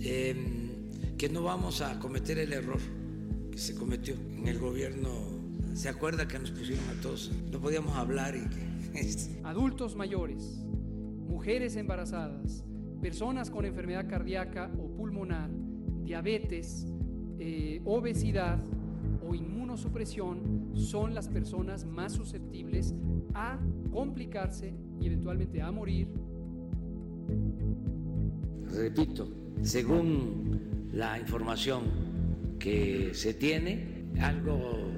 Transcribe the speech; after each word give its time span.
em, 0.00 1.16
que 1.16 1.28
no 1.28 1.42
vamos 1.42 1.80
a 1.80 1.98
cometer 1.98 2.38
el 2.38 2.52
error 2.52 2.80
que 3.50 3.58
se 3.58 3.74
cometió 3.74 4.14
en 4.14 4.48
el 4.48 4.58
gobierno. 4.58 5.08
¿Se 5.74 5.88
acuerda 5.88 6.28
que 6.28 6.38
nos 6.38 6.50
pusieron 6.50 6.84
a 6.88 7.00
todos? 7.00 7.32
No 7.50 7.60
podíamos 7.60 7.96
hablar 7.96 8.34
y 8.36 8.48
que... 8.48 9.40
Adultos 9.44 9.96
mayores, 9.96 10.64
mujeres 11.28 11.76
embarazadas, 11.76 12.64
personas 13.00 13.50
con 13.50 13.64
enfermedad 13.64 14.08
cardíaca 14.08 14.70
o 14.78 14.88
pulmonar, 14.96 15.50
diabetes, 16.04 16.86
eh, 17.38 17.80
obesidad 17.84 18.58
o 19.26 19.34
inmunosupresión 19.34 20.70
son 20.74 21.14
las 21.14 21.28
personas 21.28 21.84
más 21.84 22.12
susceptibles 22.12 22.94
a 23.34 23.58
complicarse 23.90 24.74
y 25.00 25.06
eventualmente 25.06 25.60
a 25.60 25.70
morir. 25.70 26.08
Repito, 28.76 29.28
según 29.62 30.90
la 30.92 31.18
información 31.18 31.84
que 32.58 33.10
se 33.14 33.34
tiene, 33.34 34.08
algo 34.20 34.90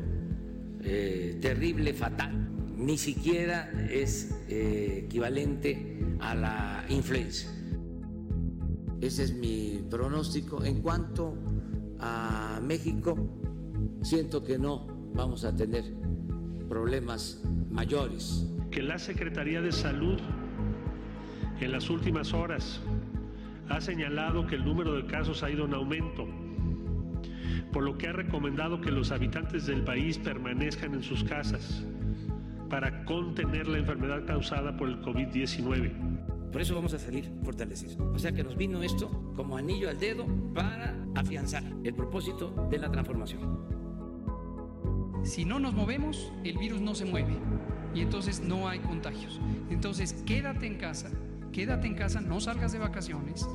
eh, 0.80 1.38
terrible, 1.42 1.92
fatal, 1.92 2.48
ni 2.77 2.96
siquiera 2.96 3.70
es 3.91 4.34
eh, 4.48 5.02
equivalente 5.04 6.01
a 6.20 6.34
la 6.34 6.87
influenza. 6.88 7.52
Ese 9.01 9.24
es 9.24 9.34
mi 9.34 9.84
pronóstico. 9.90 10.65
En 10.65 10.80
cuanto 10.80 11.34
a 11.98 12.60
México, 12.62 13.16
siento 14.02 14.43
que 14.43 14.59
no 14.59 14.87
vamos 15.15 15.45
a 15.45 15.54
tener 15.54 15.84
problemas 16.68 17.43
mayores. 17.70 18.46
Que 18.70 18.82
la 18.82 18.98
Secretaría 18.98 19.60
de 19.60 19.73
Salud 19.73 20.18
en 21.60 21.73
las 21.73 21.90
últimas 21.90 22.32
horas 22.32 22.80
ha 23.69 23.80
señalado 23.80 24.47
que 24.47 24.55
el 24.55 24.65
número 24.65 24.95
de 24.95 25.06
casos 25.06 25.43
ha 25.43 25.51
ido 25.51 25.65
en 25.65 25.74
aumento, 25.74 26.27
por 27.73 27.83
lo 27.83 27.98
que 27.98 28.09
ha 28.09 28.12
recomendado 28.12 28.80
que 28.80 28.90
los 28.90 29.10
habitantes 29.10 29.66
del 29.66 29.82
país 29.82 30.18
permanezcan 30.18 30.95
en 30.95 31.02
sus 31.02 31.24
casas 31.24 31.85
para 32.68 33.05
contener 33.05 33.68
la 33.68 33.79
enfermedad 33.79 34.24
causada 34.27 34.77
por 34.77 34.88
el 34.88 35.01
COVID-19. 35.02 36.51
Por 36.51 36.60
eso 36.60 36.74
vamos 36.74 36.95
a 36.95 36.99
salir 36.99 37.30
fortalecidos. 37.45 37.99
O 38.15 38.18
sea 38.18 38.32
que 38.32 38.43
nos 38.43 38.57
vino 38.57 38.82
esto 38.82 39.10
como 39.37 39.57
anillo 39.57 39.90
al 39.90 39.99
dedo 39.99 40.27
para 40.55 40.96
afianzar 41.15 41.62
el 41.85 41.95
propósito 41.95 42.68
de 42.71 42.79
la 42.79 42.90
transformación. 42.90 43.77
Si 45.23 45.45
no 45.45 45.59
nos 45.59 45.74
movemos, 45.74 46.33
el 46.45 46.57
virus 46.57 46.80
no 46.80 46.95
se 46.95 47.05
mueve 47.05 47.37
y 47.95 48.01
entonces 48.01 48.40
no 48.40 48.68
hay 48.68 48.79
contagios. 48.79 49.40
Entonces 49.71 50.23
quédate 50.24 50.66
en 50.66 50.77
casa, 50.77 51.10
quédate 51.52 51.88
en 51.88 51.95
casa, 51.95 52.21
no 52.21 52.40
salgas 52.40 52.73
de 52.73 52.79
vacaciones. 52.79 53.46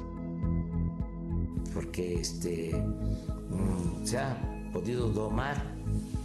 Porque 1.74 2.20
este, 2.20 2.74
mm, 2.76 4.06
se 4.06 4.18
ha 4.18 4.38
podido 4.74 5.10
domar 5.10 5.76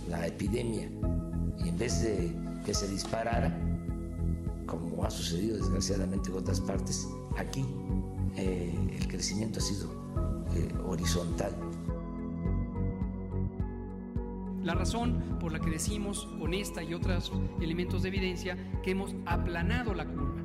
la 0.08 0.26
epidemia 0.26 0.88
y 1.64 1.68
en 1.68 1.78
vez 1.78 2.02
de 2.02 2.32
que 2.64 2.74
se 2.74 2.88
disparara, 2.88 3.56
como 4.66 5.04
ha 5.04 5.10
sucedido 5.10 5.56
desgraciadamente 5.56 6.30
en 6.30 6.36
otras 6.36 6.60
partes, 6.60 7.08
aquí 7.36 7.64
eh, 8.36 8.74
el 8.98 9.08
crecimiento 9.08 9.58
ha 9.58 9.62
sido 9.62 9.90
eh, 10.54 10.72
horizontal. 10.84 11.52
La 14.62 14.74
razón 14.74 15.38
por 15.38 15.52
la 15.52 15.60
que 15.60 15.70
decimos 15.70 16.28
con 16.40 16.52
esta 16.52 16.82
y 16.82 16.92
otros 16.92 17.32
elementos 17.60 18.02
de 18.02 18.08
evidencia 18.08 18.58
que 18.82 18.90
hemos 18.90 19.14
aplanado 19.24 19.94
la 19.94 20.06
curva. 20.06 20.42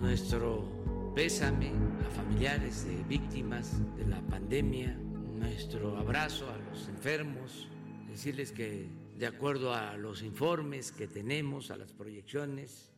Nuestro 0.00 0.81
pésame 1.14 1.72
a 2.06 2.10
familiares 2.10 2.86
de 2.86 3.02
víctimas 3.04 3.72
de 3.96 4.06
la 4.06 4.20
pandemia, 4.22 4.96
nuestro 5.34 5.96
abrazo 5.96 6.48
a 6.50 6.56
los 6.56 6.88
enfermos, 6.88 7.68
decirles 8.08 8.52
que 8.52 8.88
de 9.16 9.26
acuerdo 9.26 9.74
a 9.74 9.96
los 9.96 10.22
informes 10.22 10.90
que 10.90 11.06
tenemos, 11.06 11.70
a 11.70 11.76
las 11.76 11.92
proyecciones, 11.92 12.90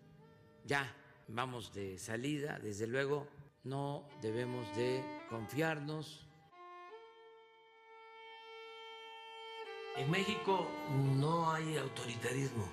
ya 0.65 0.95
vamos 1.29 1.75
de 1.75 1.99
salida, 1.99 2.59
desde 2.63 2.87
luego 2.87 3.27
no 3.65 4.09
debemos 4.23 4.67
de 4.77 5.03
confiarnos 5.29 6.25
En 9.97 10.11
México 10.11 10.69
no 11.17 11.53
hay 11.53 11.77
autoritarismo. 11.77 12.67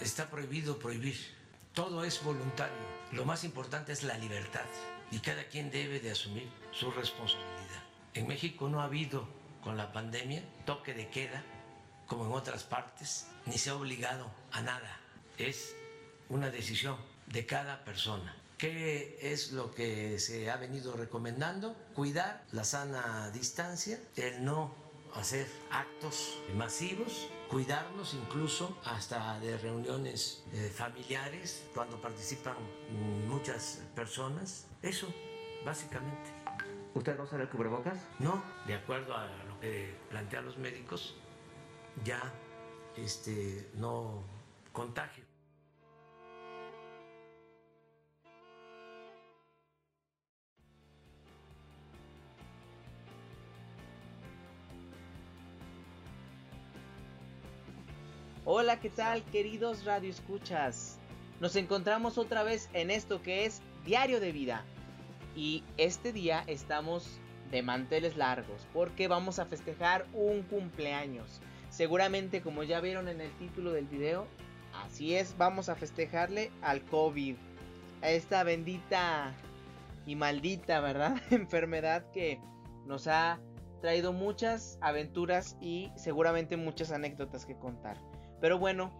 Está 0.00 0.28
prohibido 0.28 0.76
prohibir. 0.76 1.16
Todo 1.72 2.02
es 2.02 2.22
voluntario. 2.24 2.97
Lo 3.12 3.24
más 3.24 3.44
importante 3.44 3.92
es 3.92 4.02
la 4.02 4.18
libertad 4.18 4.66
y 5.10 5.20
cada 5.20 5.44
quien 5.44 5.70
debe 5.70 5.98
de 5.98 6.10
asumir 6.10 6.48
su 6.72 6.90
responsabilidad. 6.90 7.82
En 8.12 8.26
México 8.26 8.68
no 8.68 8.80
ha 8.80 8.84
habido 8.84 9.26
con 9.62 9.76
la 9.76 9.92
pandemia 9.92 10.42
toque 10.66 10.92
de 10.92 11.08
queda 11.08 11.42
como 12.06 12.26
en 12.26 12.32
otras 12.32 12.64
partes, 12.64 13.26
ni 13.46 13.56
se 13.56 13.70
ha 13.70 13.76
obligado 13.76 14.30
a 14.52 14.60
nada. 14.60 14.98
Es 15.38 15.74
una 16.28 16.50
decisión 16.50 16.96
de 17.26 17.46
cada 17.46 17.84
persona. 17.84 18.34
¿Qué 18.58 19.18
es 19.22 19.52
lo 19.52 19.74
que 19.74 20.18
se 20.18 20.50
ha 20.50 20.56
venido 20.56 20.94
recomendando? 20.94 21.76
Cuidar 21.94 22.44
la 22.52 22.64
sana 22.64 23.30
distancia, 23.30 24.00
el 24.16 24.44
no 24.44 24.74
hacer 25.14 25.46
actos 25.70 26.38
masivos, 26.54 27.28
cuidarnos 27.48 28.14
incluso 28.14 28.78
hasta 28.84 29.38
de 29.40 29.56
reuniones 29.58 30.44
eh, 30.52 30.70
familiares 30.74 31.66
cuando 31.74 32.00
participan 32.00 32.56
muchas 33.26 33.82
personas. 33.94 34.66
Eso, 34.82 35.12
básicamente. 35.64 36.30
¿Usted 36.94 37.16
no 37.16 37.24
usa 37.24 37.40
el 37.40 37.48
cubrebocas? 37.48 37.98
No, 38.18 38.42
de 38.66 38.74
acuerdo 38.74 39.16
a 39.16 39.26
lo 39.48 39.60
que 39.60 39.94
plantean 40.10 40.44
los 40.44 40.58
médicos, 40.58 41.16
ya 42.04 42.20
este, 42.96 43.70
no 43.74 44.24
contagio. 44.72 45.27
Hola, 58.50 58.80
¿qué 58.80 58.88
tal, 58.88 59.22
queridos 59.24 59.84
radioescuchas? 59.84 60.98
Nos 61.38 61.54
encontramos 61.54 62.16
otra 62.16 62.42
vez 62.44 62.70
en 62.72 62.90
esto 62.90 63.20
que 63.20 63.44
es 63.44 63.60
Diario 63.84 64.20
de 64.20 64.32
Vida. 64.32 64.64
Y 65.36 65.64
este 65.76 66.14
día 66.14 66.44
estamos 66.46 67.20
de 67.50 67.60
manteles 67.60 68.16
largos 68.16 68.66
porque 68.72 69.06
vamos 69.06 69.38
a 69.38 69.44
festejar 69.44 70.06
un 70.14 70.44
cumpleaños. 70.44 71.42
Seguramente 71.68 72.40
como 72.40 72.62
ya 72.62 72.80
vieron 72.80 73.08
en 73.08 73.20
el 73.20 73.30
título 73.36 73.70
del 73.70 73.84
video, 73.84 74.26
así 74.72 75.14
es, 75.14 75.36
vamos 75.36 75.68
a 75.68 75.74
festejarle 75.74 76.50
al 76.62 76.82
COVID. 76.86 77.36
A 78.00 78.08
esta 78.08 78.44
bendita 78.44 79.34
y 80.06 80.16
maldita, 80.16 80.80
¿verdad? 80.80 81.20
Enfermedad 81.30 82.10
que 82.12 82.40
nos 82.86 83.08
ha 83.08 83.40
traído 83.82 84.14
muchas 84.14 84.78
aventuras 84.80 85.58
y 85.60 85.92
seguramente 85.96 86.56
muchas 86.56 86.92
anécdotas 86.92 87.44
que 87.44 87.54
contar. 87.58 87.98
Pero 88.40 88.58
bueno, 88.58 88.90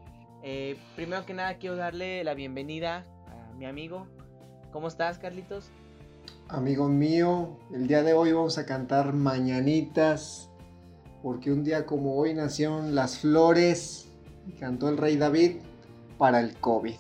eh, 0.43 0.77
primero 0.97 1.25
que 1.25 1.35
nada 1.35 1.59
quiero 1.59 1.77
darle 1.77 2.25
la 2.25 2.35
bienvenida 2.35 3.05
a 3.27 3.55
mi 3.55 3.67
amigo. 3.67 4.07
¿Cómo 4.73 4.89
estás, 4.89 5.19
Carlitos? 5.19 5.71
Amigo 6.49 6.89
mío, 6.89 7.57
el 7.73 7.87
día 7.87 8.03
de 8.03 8.15
hoy 8.15 8.33
vamos 8.33 8.59
a 8.59 8.67
cantar 8.67 9.13
mañanitas, 9.13 10.51
porque 11.23 11.53
un 11.53 11.63
día 11.63 11.87
como 11.87 12.17
hoy 12.17 12.35
nacieron 12.35 12.95
las 12.95 13.19
flores 13.19 14.09
y 14.47 14.53
cantó 14.53 14.89
el 14.89 14.97
rey 14.97 15.17
David 15.17 15.59
para 16.17 16.41
el 16.41 16.57
COVID. 16.57 16.97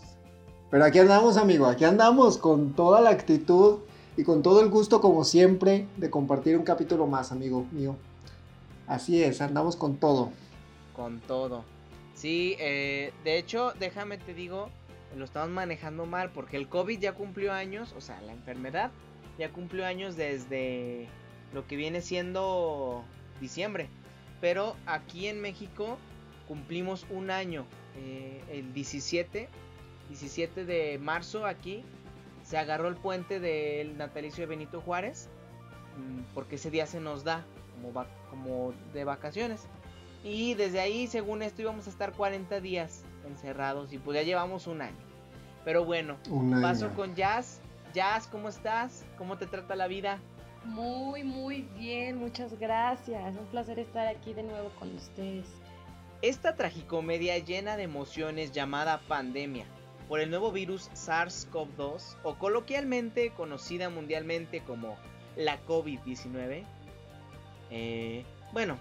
Pero 0.70 0.84
aquí 0.84 0.98
andamos, 0.98 1.38
amigo, 1.38 1.66
aquí 1.66 1.84
andamos 1.84 2.38
con 2.38 2.74
toda 2.74 3.00
la 3.00 3.10
actitud 3.10 3.78
y 4.16 4.22
con 4.22 4.42
todo 4.42 4.60
el 4.60 4.68
gusto, 4.68 5.00
como 5.00 5.24
siempre, 5.24 5.88
de 5.96 6.10
compartir 6.10 6.56
un 6.56 6.64
capítulo 6.64 7.06
más, 7.06 7.32
amigo 7.32 7.66
mío. 7.72 7.96
Así 8.86 9.22
es, 9.22 9.40
andamos 9.40 9.76
con 9.76 9.96
todo. 9.96 10.30
Con 10.94 11.20
todo. 11.20 11.64
Sí, 12.18 12.56
eh, 12.58 13.12
de 13.22 13.38
hecho, 13.38 13.74
déjame 13.78 14.18
te 14.18 14.34
digo, 14.34 14.70
lo 15.16 15.24
estamos 15.24 15.50
manejando 15.50 16.04
mal 16.04 16.30
porque 16.30 16.56
el 16.56 16.68
COVID 16.68 16.98
ya 16.98 17.12
cumplió 17.12 17.52
años, 17.52 17.94
o 17.96 18.00
sea, 18.00 18.20
la 18.22 18.32
enfermedad 18.32 18.90
ya 19.38 19.50
cumplió 19.50 19.86
años 19.86 20.16
desde 20.16 21.06
lo 21.54 21.68
que 21.68 21.76
viene 21.76 22.00
siendo 22.00 23.04
diciembre. 23.40 23.88
Pero 24.40 24.74
aquí 24.86 25.28
en 25.28 25.40
México 25.40 25.96
cumplimos 26.48 27.06
un 27.08 27.30
año, 27.30 27.66
eh, 27.94 28.42
el 28.50 28.74
17, 28.74 29.48
17 30.08 30.64
de 30.64 30.98
marzo 30.98 31.46
aquí 31.46 31.84
se 32.42 32.58
agarró 32.58 32.88
el 32.88 32.96
puente 32.96 33.38
del 33.38 33.96
natalicio 33.96 34.42
de 34.42 34.46
Benito 34.46 34.80
Juárez, 34.80 35.28
mm, 35.96 36.34
porque 36.34 36.56
ese 36.56 36.72
día 36.72 36.86
se 36.86 36.98
nos 36.98 37.22
da 37.22 37.46
como, 37.76 38.04
como 38.28 38.74
de 38.92 39.04
vacaciones. 39.04 39.68
Y 40.24 40.54
desde 40.54 40.80
ahí, 40.80 41.06
según 41.06 41.42
esto, 41.42 41.62
íbamos 41.62 41.86
a 41.86 41.90
estar 41.90 42.12
40 42.12 42.60
días 42.60 43.04
encerrados 43.26 43.92
y 43.92 43.98
pues 43.98 44.16
ya 44.16 44.22
llevamos 44.22 44.66
un 44.66 44.82
año. 44.82 44.96
Pero 45.64 45.84
bueno, 45.84 46.16
paso 46.60 46.90
con 46.94 47.14
Jazz. 47.14 47.60
Jazz, 47.94 48.26
¿cómo 48.26 48.48
estás? 48.48 49.04
¿Cómo 49.16 49.38
te 49.38 49.46
trata 49.46 49.76
la 49.76 49.86
vida? 49.86 50.18
Muy, 50.64 51.24
muy 51.24 51.62
bien, 51.78 52.18
muchas 52.18 52.58
gracias. 52.58 53.36
Un 53.36 53.46
placer 53.46 53.78
estar 53.78 54.06
aquí 54.06 54.34
de 54.34 54.42
nuevo 54.42 54.70
con 54.78 54.94
ustedes. 54.94 55.46
Esta 56.20 56.56
tragicomedia 56.56 57.38
llena 57.38 57.76
de 57.76 57.84
emociones 57.84 58.52
llamada 58.52 59.00
pandemia 59.08 59.66
por 60.08 60.20
el 60.20 60.30
nuevo 60.30 60.50
virus 60.50 60.90
SARS-CoV-2 60.92 62.16
o 62.22 62.34
coloquialmente 62.34 63.30
conocida 63.30 63.88
mundialmente 63.88 64.60
como 64.62 64.96
la 65.36 65.64
COVID-19. 65.66 66.64
Eh, 67.70 68.24
bueno, 68.52 68.78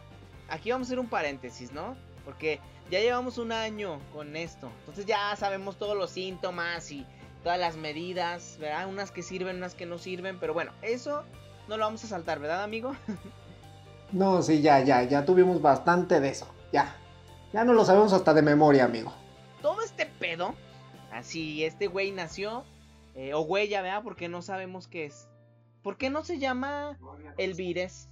aquí 0.50 0.72
vamos 0.72 0.88
a 0.88 0.90
hacer 0.90 1.00
un 1.00 1.08
paréntesis, 1.08 1.72
¿no? 1.72 1.96
Porque 2.26 2.60
ya 2.90 3.00
llevamos 3.00 3.38
un 3.38 3.52
año 3.52 4.00
con 4.14 4.36
esto. 4.36 4.70
Entonces 4.80 5.06
ya 5.06 5.36
sabemos 5.36 5.78
todos 5.78 5.98
los 5.98 6.12
síntomas 6.12 6.92
y 6.92 7.06
todas 7.44 7.60
las 7.60 7.78
medidas, 7.78 8.58
¿verdad? 8.60 8.88
Unas 8.88 9.12
que 9.12 9.24
sirven, 9.24 9.58
unas 9.58 9.76
que 9.76 9.86
no 9.86 9.98
sirven. 9.98 10.40
Pero 10.40 10.54
bueno, 10.54 10.72
eso 10.82 11.24
no 11.68 11.78
lo 11.78 11.86
vamos 11.86 12.04
a 12.04 12.08
saltar, 12.08 12.40
¿verdad, 12.40 12.64
amigo? 12.64 12.96
no, 14.12 14.42
sí, 14.42 14.62
ya, 14.62 14.82
ya, 14.82 15.04
ya 15.04 15.26
tuvimos 15.26 15.62
bastante 15.62 16.20
de 16.20 16.30
eso. 16.30 16.48
Ya. 16.72 16.96
Ya 17.54 17.64
no 17.64 17.74
lo 17.74 17.86
sabemos 17.86 18.14
hasta 18.14 18.34
de 18.34 18.42
memoria, 18.42 18.86
amigo. 18.86 19.14
Todo 19.62 19.82
este 19.82 20.06
pedo, 20.06 20.54
así, 21.12 21.64
este 21.64 21.88
güey 21.88 22.12
nació, 22.12 22.66
eh, 23.16 23.34
o 23.34 23.42
güey, 23.42 23.70
ya 23.70 23.82
vea, 23.82 24.02
porque 24.02 24.28
no 24.28 24.42
sabemos 24.42 24.88
qué 24.88 25.06
es. 25.06 25.28
¿Por 25.82 25.98
qué 25.98 26.10
no 26.10 26.24
se 26.24 26.40
llama 26.40 27.00
el 27.38 27.54
virus? 27.54 28.10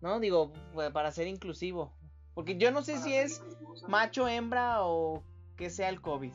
¿No? 0.00 0.20
Digo, 0.20 0.52
para 0.92 1.10
ser 1.10 1.26
inclusivo. 1.26 1.92
Porque 2.34 2.56
yo 2.58 2.70
no 2.70 2.82
sé 2.82 2.98
si 2.98 3.14
es 3.14 3.42
macho, 3.88 4.28
hembra 4.28 4.82
o 4.82 5.22
que 5.56 5.70
sea 5.70 5.88
el 5.88 6.00
COVID. 6.00 6.32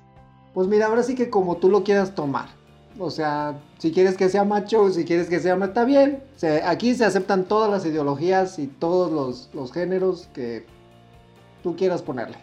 Pues 0.53 0.67
mira, 0.67 0.87
ahora 0.87 1.03
sí 1.03 1.15
que 1.15 1.29
como 1.29 1.57
tú 1.57 1.69
lo 1.69 1.83
quieras 1.83 2.15
tomar. 2.15 2.49
O 2.99 3.09
sea, 3.09 3.59
si 3.77 3.91
quieres 3.91 4.17
que 4.17 4.27
sea 4.27 4.43
macho, 4.43 4.89
si 4.89 5.05
quieres 5.05 5.29
que 5.29 5.39
sea 5.39 5.55
está 5.63 5.85
bien. 5.85 6.23
aquí 6.65 6.93
se 6.95 7.05
aceptan 7.05 7.45
todas 7.45 7.69
las 7.69 7.85
ideologías 7.85 8.59
y 8.59 8.67
todos 8.67 9.11
los, 9.11 9.49
los 9.53 9.71
géneros 9.71 10.27
que 10.33 10.65
tú 11.63 11.75
quieras 11.75 12.01
ponerle. 12.01 12.37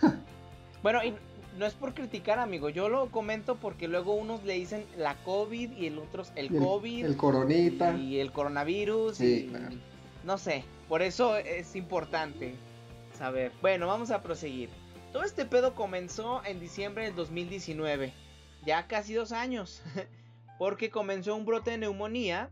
bueno, 0.82 1.04
y 1.04 1.14
no 1.58 1.66
es 1.66 1.74
por 1.74 1.94
criticar, 1.94 2.38
amigo. 2.38 2.70
Yo 2.70 2.88
lo 2.88 3.10
comento 3.10 3.56
porque 3.56 3.88
luego 3.88 4.14
unos 4.14 4.42
le 4.44 4.54
dicen 4.54 4.86
la 4.96 5.16
COVID 5.24 5.72
y 5.72 5.86
el 5.86 5.98
otros 5.98 6.32
el, 6.34 6.48
COVID. 6.48 7.04
El 7.04 7.16
coronita. 7.16 7.94
Y 7.96 8.20
el 8.20 8.32
coronavirus. 8.32 9.16
Sí, 9.16 9.52
No 10.24 10.38
sé, 10.38 10.64
por 10.88 11.02
eso 11.02 11.36
es 11.36 11.76
importante 11.76 12.54
saber. 13.16 13.52
Bueno, 13.62 13.86
vamos 13.86 14.10
a 14.10 14.22
proseguir. 14.22 14.70
Todo 15.12 15.24
este 15.24 15.44
pedo 15.44 15.74
comenzó 15.74 16.42
en 16.44 16.60
diciembre 16.60 17.04
del 17.04 17.16
2019. 17.16 18.12
Ya 18.64 18.86
casi 18.86 19.14
dos 19.14 19.32
años. 19.32 19.82
porque 20.60 20.90
comenzó 20.90 21.34
un 21.34 21.46
brote 21.46 21.70
de 21.70 21.78
neumonía 21.78 22.50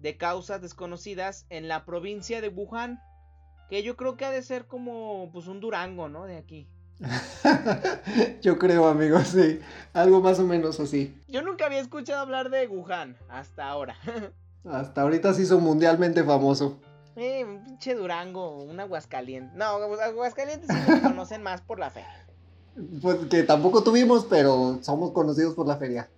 de 0.00 0.16
causas 0.16 0.62
desconocidas 0.62 1.44
en 1.50 1.68
la 1.68 1.84
provincia 1.84 2.40
de 2.40 2.48
Wuhan. 2.48 2.98
Que 3.68 3.82
yo 3.82 3.94
creo 3.94 4.16
que 4.16 4.24
ha 4.24 4.30
de 4.30 4.42
ser 4.42 4.66
como 4.66 5.28
pues 5.34 5.46
un 5.48 5.60
Durango, 5.60 6.08
¿no? 6.08 6.24
De 6.24 6.38
aquí. 6.38 6.66
yo 8.40 8.58
creo, 8.58 8.86
amigo, 8.86 9.20
sí. 9.20 9.60
Algo 9.92 10.22
más 10.22 10.38
o 10.38 10.46
menos 10.46 10.80
así. 10.80 11.14
Yo 11.28 11.42
nunca 11.42 11.66
había 11.66 11.80
escuchado 11.80 12.22
hablar 12.22 12.48
de 12.48 12.66
Wuhan 12.68 13.18
hasta 13.28 13.68
ahora. 13.68 13.96
hasta 14.64 15.02
ahorita 15.02 15.34
se 15.34 15.42
hizo 15.42 15.60
mundialmente 15.60 16.24
famoso. 16.24 16.80
Eh, 17.16 17.44
un 17.44 17.64
pinche 17.64 17.94
Durango, 17.94 18.58
un 18.62 18.80
Aguascalientes. 18.80 19.54
No, 19.54 19.64
Aguascalientes 19.64 20.68
sí 20.68 20.90
nos 20.90 21.00
conocen 21.00 21.42
más 21.42 21.60
por 21.60 21.78
la 21.78 21.90
fe. 21.90 22.04
Pues 23.02 23.18
que 23.30 23.42
tampoco 23.42 23.82
tuvimos, 23.82 24.24
pero 24.24 24.78
somos 24.82 25.12
conocidos 25.12 25.54
por 25.54 25.66
la 25.66 25.76
feria. 25.76 26.08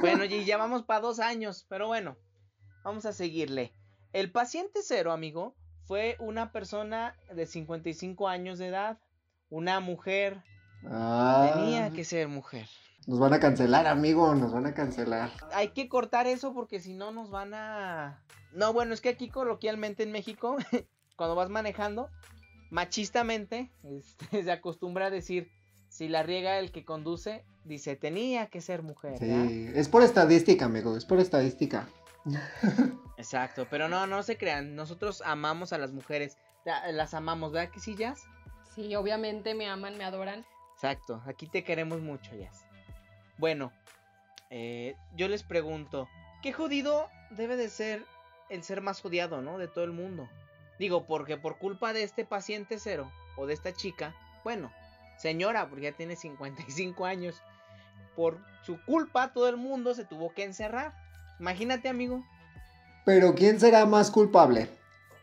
Bueno, 0.00 0.24
y 0.24 0.44
ya 0.44 0.56
vamos 0.56 0.84
para 0.84 1.00
dos 1.00 1.20
años, 1.20 1.66
pero 1.68 1.86
bueno, 1.88 2.16
vamos 2.82 3.04
a 3.04 3.12
seguirle. 3.12 3.74
El 4.14 4.32
paciente 4.32 4.80
cero, 4.82 5.12
amigo, 5.12 5.54
fue 5.84 6.16
una 6.18 6.52
persona 6.52 7.14
de 7.34 7.46
55 7.46 8.28
años 8.28 8.58
de 8.58 8.68
edad, 8.68 8.98
una 9.50 9.80
mujer. 9.80 10.42
Ah. 10.86 11.52
Tenía 11.54 11.90
que 11.90 12.04
ser 12.04 12.28
mujer. 12.28 12.66
Nos 13.08 13.18
van 13.18 13.32
a 13.32 13.40
cancelar, 13.40 13.86
amigo, 13.86 14.34
nos 14.34 14.52
van 14.52 14.66
a 14.66 14.74
cancelar. 14.74 15.30
Hay 15.54 15.68
que 15.68 15.88
cortar 15.88 16.26
eso 16.26 16.52
porque 16.52 16.78
si 16.78 16.92
no 16.92 17.10
nos 17.10 17.30
van 17.30 17.54
a... 17.54 18.22
No, 18.52 18.74
bueno, 18.74 18.92
es 18.92 19.00
que 19.00 19.08
aquí 19.08 19.30
coloquialmente 19.30 20.02
en 20.02 20.12
México, 20.12 20.58
cuando 21.16 21.34
vas 21.34 21.48
manejando, 21.48 22.10
machistamente, 22.70 23.72
este, 23.82 24.42
se 24.44 24.52
acostumbra 24.52 25.06
a 25.06 25.10
decir, 25.10 25.48
si 25.88 26.06
la 26.06 26.22
riega 26.22 26.58
el 26.58 26.70
que 26.70 26.84
conduce, 26.84 27.46
dice, 27.64 27.96
tenía 27.96 28.48
que 28.48 28.60
ser 28.60 28.82
mujer. 28.82 29.16
Sí, 29.18 29.70
es 29.74 29.88
por 29.88 30.02
estadística, 30.02 30.66
amigo, 30.66 30.94
es 30.94 31.06
por 31.06 31.18
estadística. 31.18 31.88
Exacto, 33.16 33.66
pero 33.70 33.88
no, 33.88 34.06
no 34.06 34.22
se 34.22 34.36
crean, 34.36 34.76
nosotros 34.76 35.22
amamos 35.24 35.72
a 35.72 35.78
las 35.78 35.94
mujeres, 35.94 36.36
las 36.92 37.14
amamos, 37.14 37.52
¿verdad 37.52 37.72
que 37.72 37.80
sí, 37.80 37.96
Jazz? 37.96 38.20
Sí, 38.74 38.94
obviamente 38.96 39.54
me 39.54 39.66
aman, 39.66 39.96
me 39.96 40.04
adoran. 40.04 40.44
Exacto, 40.74 41.22
aquí 41.26 41.46
te 41.46 41.64
queremos 41.64 42.02
mucho, 42.02 42.36
Jazz. 42.36 42.67
Bueno, 43.38 43.72
eh, 44.50 44.96
yo 45.16 45.28
les 45.28 45.44
pregunto, 45.44 46.08
¿qué 46.42 46.52
jodido 46.52 47.08
debe 47.30 47.56
de 47.56 47.68
ser 47.68 48.04
el 48.50 48.64
ser 48.64 48.80
más 48.80 49.04
odiado, 49.04 49.42
¿no? 49.42 49.58
De 49.58 49.68
todo 49.68 49.84
el 49.84 49.92
mundo. 49.92 50.28
Digo, 50.78 51.06
porque 51.06 51.36
por 51.36 51.58
culpa 51.58 51.92
de 51.92 52.02
este 52.02 52.24
paciente 52.24 52.78
cero 52.78 53.10
o 53.36 53.46
de 53.46 53.54
esta 53.54 53.72
chica, 53.72 54.14
bueno, 54.44 54.72
señora, 55.18 55.68
porque 55.68 55.84
ya 55.84 55.92
tiene 55.92 56.16
55 56.16 57.04
años, 57.06 57.40
por 58.16 58.38
su 58.64 58.82
culpa 58.84 59.32
todo 59.32 59.48
el 59.48 59.56
mundo 59.56 59.94
se 59.94 60.04
tuvo 60.04 60.34
que 60.34 60.44
encerrar. 60.44 60.92
Imagínate, 61.38 61.88
amigo. 61.88 62.24
Pero 63.04 63.34
¿quién 63.34 63.60
será 63.60 63.86
más 63.86 64.10
culpable? 64.10 64.68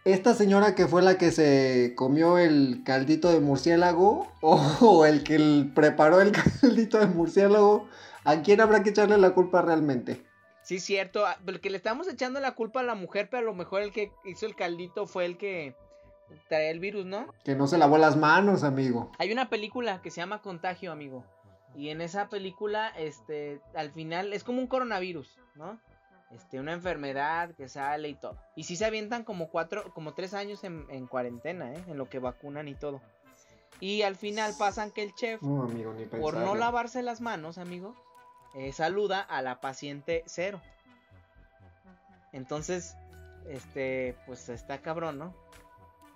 ¿Esta 0.06 0.36
señora 0.36 0.76
que 0.76 0.88
fue 0.88 1.02
la 1.02 1.18
que 1.18 1.32
se 1.32 1.94
comió 1.96 2.38
el 2.38 2.84
caldito 2.86 3.32
de 3.32 3.40
murciélago? 3.40 4.28
¿O, 4.42 5.04
el 5.04 5.24
que 5.24 5.66
preparó 5.74 6.22
el 6.22 6.32
caldito 6.62 7.00
de 7.00 7.08
murciélago? 7.08 7.90
¿A 8.24 8.44
quién 8.44 8.62
habrá 8.62 8.84
que 8.84 8.92
echarle 8.92 9.18
la 9.18 9.32
culpa 9.32 9.64
realmente? 9.64 10.24
Sí, 10.62 10.80
cierto. 10.80 11.26
Ah, 11.26 11.40
porque 11.44 11.72
le 11.72 11.78
estamos 11.78 12.08
echando 12.08 12.40
la 12.40 12.52
culpa 12.52 12.82
a 12.82 12.84
la 12.84 12.94
mujer, 12.94 13.30
pero 13.32 13.42
a 13.42 13.46
lo 13.46 13.56
mejor 13.56 13.82
el 13.82 13.92
que 13.92 14.12
hizo 14.26 14.46
el 14.46 14.56
caldito 14.56 15.08
fue 15.08 15.26
el 15.26 15.38
que 15.40 15.76
trae 16.50 16.70
el 16.70 16.80
virus, 16.80 17.08
¿no? 17.08 17.26
Que 17.44 17.56
no 17.56 17.66
se 17.66 17.80
lavó 17.80 17.98
las 17.98 18.16
manos, 18.16 18.64
amigo. 18.64 19.12
Hay 19.18 19.32
una 19.32 19.50
película 19.50 20.04
que 20.04 20.12
se 20.12 20.22
llama 20.22 20.44
Contagio, 20.44 20.92
amigo. 20.92 21.26
Y 21.76 21.90
en 21.90 22.02
esa 22.02 22.30
película, 22.30 22.90
este, 22.90 23.60
al 23.74 23.92
final 23.92 24.34
es 24.34 24.44
como 24.44 24.60
un 24.60 24.68
coronavirus, 24.68 25.40
¿no? 25.56 25.80
Este, 26.32 26.60
una 26.60 26.74
enfermedad 26.74 27.52
que 27.56 27.70
sale 27.70 28.10
y 28.10 28.16
todo. 28.16 28.38
Y 28.56 28.64
si 28.64 28.76
se 28.76 28.86
avientan 28.86 29.24
como 29.24 29.50
cuatro, 29.50 29.94
como 29.94 30.14
tres 30.14 30.34
años 30.34 30.64
en, 30.64 31.08
cuarentena, 31.08 31.74
¿eh? 31.74 31.84
En 31.88 31.98
lo 31.98 32.10
que 32.10 32.20
vacunan 32.20 32.68
y 32.68 32.76
todo. 32.76 33.02
Y 33.80 34.02
al 34.02 34.16
final 34.16 34.54
pasan 34.58 34.92
que 34.92 35.04
el 35.04 35.14
chef, 35.14 35.42
por 35.42 36.36
no 36.36 36.56
lavarse 36.56 37.04
las 37.04 37.22
manos, 37.22 37.58
amigo, 37.58 37.94
eh, 38.56 38.72
saluda 38.72 39.22
a 39.22 39.42
la 39.42 39.60
paciente 39.60 40.24
cero. 40.26 40.62
Entonces, 42.32 42.96
este, 43.48 44.18
pues 44.26 44.50
está 44.50 44.82
cabrón, 44.82 45.20
¿no? 45.20 45.34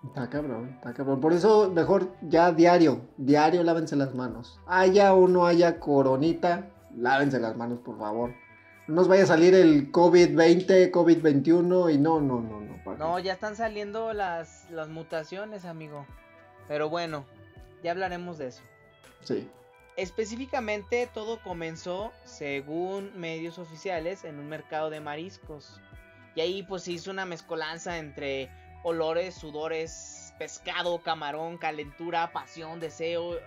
Está 0.05 0.29
cabrón, 0.29 0.69
está 0.75 0.93
cabrón. 0.93 1.19
Por 1.19 1.33
eso 1.33 1.69
mejor 1.69 2.13
ya 2.21 2.51
diario, 2.53 3.01
diario 3.17 3.63
lávense 3.63 3.97
las 3.97 4.15
manos. 4.15 4.59
Haya 4.65 5.13
o 5.13 5.27
no 5.27 5.45
haya 5.45 5.79
coronita, 5.79 6.69
lávense 6.95 7.39
las 7.39 7.57
manos, 7.57 7.79
por 7.79 7.97
favor 7.97 8.31
nos 8.89 9.07
vaya 9.07 9.23
a 9.23 9.27
salir 9.27 9.53
el 9.53 9.91
COVID-20, 9.91 10.91
COVID-21 10.91 11.93
y 11.93 11.97
no, 11.97 12.19
no, 12.19 12.41
no, 12.41 12.59
no. 12.59 12.69
No, 12.97 13.19
ya 13.19 13.33
están 13.33 13.55
saliendo 13.55 14.13
las, 14.13 14.69
las 14.71 14.89
mutaciones, 14.89 15.63
amigo. 15.65 16.07
Pero 16.67 16.89
bueno, 16.89 17.23
ya 17.83 17.91
hablaremos 17.91 18.37
de 18.39 18.47
eso. 18.47 18.63
Sí. 19.23 19.47
Específicamente 19.95 21.07
todo 21.13 21.41
comenzó, 21.43 22.11
según 22.23 23.11
medios 23.19 23.59
oficiales, 23.59 24.23
en 24.23 24.39
un 24.39 24.49
mercado 24.49 24.89
de 24.89 25.01
mariscos. 25.01 25.79
Y 26.35 26.41
ahí 26.41 26.63
pues 26.63 26.83
se 26.83 26.93
hizo 26.93 27.11
una 27.11 27.25
mezcolanza 27.25 27.97
entre 27.97 28.49
olores, 28.83 29.35
sudores, 29.35 30.33
pescado, 30.39 30.99
camarón, 30.99 31.57
calentura, 31.57 32.31
pasión, 32.31 32.79
deseo, 32.79 33.39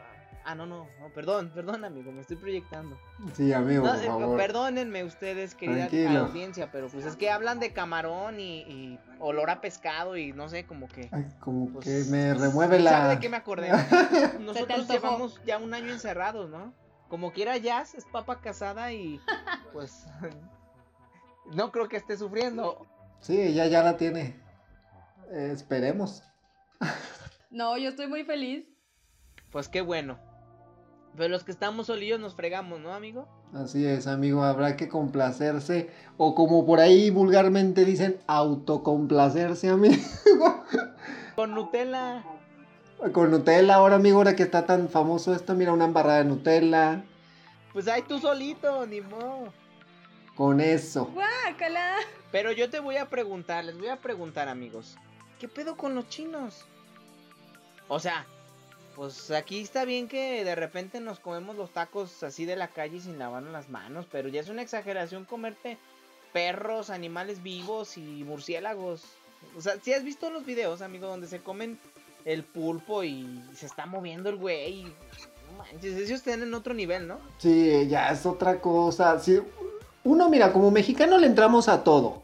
Ah, 0.45 0.55
no, 0.55 0.67
no, 0.67 0.89
perdón, 1.15 1.51
perdón, 1.55 1.85
amigo, 1.85 2.13
me 2.13 2.21
estoy 2.21 2.37
proyectando. 2.37 2.99
Sí, 3.35 3.53
amigo, 3.53 3.87
por 3.87 3.97
eh, 3.97 4.07
favor. 4.07 4.37
Perdónenme 4.37 5.05
ustedes, 5.05 5.55
querida 5.55 5.89
audiencia, 6.21 6.71
pero 6.73 6.89
pues 6.89 7.05
es 7.05 7.17
que 7.17 7.31
hablan 7.31 7.61
de 7.61 7.73
camarón 7.73 8.41
y, 8.41 8.99
olor 9.21 9.51
a 9.51 9.61
pescado 9.61 10.17
y 10.17 10.33
no 10.33 10.49
sé, 10.49 10.67
como 10.67 10.89
que. 10.89 11.09
Ay, 11.13 11.27
como 11.41 11.69
pues, 11.69 11.85
que 11.87 12.11
me 12.11 12.35
remueve 12.35 12.81
la. 12.81 12.91
¿Sabe 12.91 13.15
de 13.15 13.21
qué 13.21 13.29
me 13.29 13.37
acordé? 13.37 13.71
Nosotros 14.41 14.89
llevamos 14.89 15.41
ya 15.45 15.59
un 15.59 15.73
año 15.75 15.93
encerrados, 15.93 16.51
¿no? 16.51 16.75
Como 17.09 17.33
quiera 17.33 17.57
Jazz, 17.59 17.95
es 17.95 18.05
papa 18.07 18.41
casada 18.41 18.93
y 18.93 19.21
pues. 19.73 20.07
no 21.53 21.71
creo 21.71 21.89
que 21.89 21.97
esté 21.97 22.17
sufriendo. 22.17 22.87
Sí, 23.21 23.41
ella 23.41 23.67
ya 23.67 23.83
la 23.83 23.97
tiene. 23.97 24.41
Eh, 25.31 25.51
esperemos. 25.53 26.25
no, 27.51 27.79
yo 27.79 27.91
estoy 27.91 28.09
muy 28.09 28.25
feliz. 28.25 28.67
Pues 29.53 29.69
qué 29.69 29.83
bueno. 29.83 30.19
Pero 31.17 31.29
los 31.29 31.45
que 31.45 31.53
estamos 31.53 31.89
solillos 31.89 32.19
nos 32.19 32.35
fregamos, 32.35 32.81
¿no, 32.81 32.95
amigo? 32.95 33.29
Así 33.53 33.85
es, 33.87 34.07
amigo, 34.07 34.43
habrá 34.45 34.77
que 34.77 34.89
complacerse. 34.89 35.91
O 36.17 36.35
como 36.35 36.65
por 36.65 36.81
ahí 36.81 37.11
vulgarmente 37.11 37.85
dicen, 37.85 38.19
autocomplacerse, 38.27 39.69
amigo. 39.69 40.03
Con 41.37 41.55
Nutella. 41.55 42.25
Con 43.13 43.31
Nutella, 43.31 43.75
ahora, 43.75 43.97
amigo, 43.97 44.19
ahora 44.19 44.37
que 44.37 44.43
está 44.43 44.65
tan 44.65 44.89
famoso 44.89 45.35
esto, 45.35 45.55
mira, 45.55 45.73
una 45.73 45.85
embarrada 45.85 46.19
de 46.19 46.25
Nutella. 46.25 47.05
Pues 47.73 47.89
ahí 47.89 48.03
tú 48.03 48.19
solito, 48.19 48.87
ni 48.87 49.01
modo. 49.01 49.53
Con 50.35 50.61
eso. 50.61 51.07
¡Guácala! 51.07 51.97
Pero 52.31 52.53
yo 52.53 52.71
te 52.71 52.81
voy 52.81 52.97
a 52.97 53.11
preguntar, 53.11 53.65
les 53.65 53.79
voy 53.79 53.89
a 53.89 53.97
preguntar, 53.97 54.49
amigos. 54.49 54.97
¿Qué 55.39 55.49
pedo 55.49 55.77
con 55.77 55.95
los 55.95 56.09
chinos? 56.09 56.65
O 57.89 57.99
sea, 57.99 58.25
pues 58.95 59.31
aquí 59.31 59.61
está 59.61 59.85
bien 59.85 60.09
que 60.09 60.45
de 60.45 60.55
repente 60.55 61.01
nos 61.01 61.21
comemos 61.21 61.57
los 61.57 61.71
tacos 61.71 62.23
así 62.23 62.45
de 62.45 62.57
la 62.57 62.69
calle 62.69 63.01
sin 63.01 63.19
lavarnos 63.19 63.53
las 63.53 63.69
manos, 63.69 64.07
pero 64.11 64.29
ya 64.29 64.41
es 64.41 64.49
una 64.49 64.63
exageración 64.63 65.25
comerte 65.25 65.79
perros, 66.33 66.91
animales 66.91 67.43
vivos 67.43 67.97
y 67.97 68.25
murciélagos. 68.25 69.03
O 69.57 69.61
sea, 69.61 69.75
si 69.83 69.93
has 69.93 70.05
visto 70.05 70.31
los 70.31 70.45
videos, 70.45 70.83
amigo, 70.83 71.07
donde 71.07 71.27
se 71.27 71.41
comen 71.41 71.79
el 72.25 72.45
pulpo 72.45 73.03
y 73.05 73.43
se 73.55 73.67
está 73.67 73.87
moviendo 73.87 74.31
el 74.31 74.37
güey. 74.37 74.85
No 74.85 75.59
manches, 75.59 75.97
ellos 75.97 76.23
tienen 76.23 76.55
otro 76.55 76.75
nivel, 76.75 77.07
¿no? 77.07 77.19
Sí, 77.39 77.87
ya 77.89 78.11
es 78.11 78.25
otra 78.25 78.61
cosa. 78.61 79.19
Sí, 79.19 79.41
uno, 80.05 80.29
mira, 80.29 80.53
como 80.53 80.71
mexicano 80.71 81.19
le 81.19 81.27
entramos 81.27 81.69
a 81.69 81.85
todo. 81.85 82.23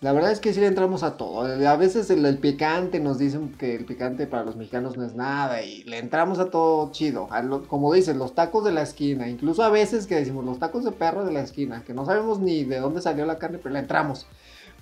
La 0.00 0.12
verdad 0.12 0.30
es 0.30 0.38
que 0.38 0.54
sí 0.54 0.60
le 0.60 0.68
entramos 0.68 1.02
a 1.02 1.16
todo. 1.16 1.40
A 1.42 1.76
veces 1.76 2.08
el, 2.10 2.38
picante 2.38 3.00
nos 3.00 3.18
dicen 3.18 3.52
que 3.58 3.74
el 3.74 3.84
picante 3.84 4.28
para 4.28 4.44
los 4.44 4.54
mexicanos 4.54 4.96
no 4.96 5.04
es 5.04 5.16
nada 5.16 5.62
y 5.62 5.82
le 5.84 5.98
entramos 5.98 6.38
a 6.38 6.50
todo 6.50 6.92
chido. 6.92 7.28
Como 7.66 7.92
dicen, 7.92 8.16
los 8.16 8.32
tacos 8.32 8.64
de 8.64 8.70
la 8.70 8.82
esquina. 8.82 9.28
Incluso 9.28 9.64
a 9.64 9.70
veces 9.70 10.06
que 10.06 10.14
decimos 10.14 10.44
los 10.44 10.60
tacos 10.60 10.84
de 10.84 10.92
perro 10.92 11.24
de 11.24 11.32
la 11.32 11.40
esquina, 11.40 11.82
que 11.84 11.94
no 11.94 12.06
sabemos 12.06 12.38
ni 12.38 12.62
de 12.62 12.78
dónde 12.78 13.02
salió 13.02 13.26
la 13.26 13.38
carne, 13.38 13.58
pero 13.58 13.72
le 13.72 13.80
entramos. 13.80 14.28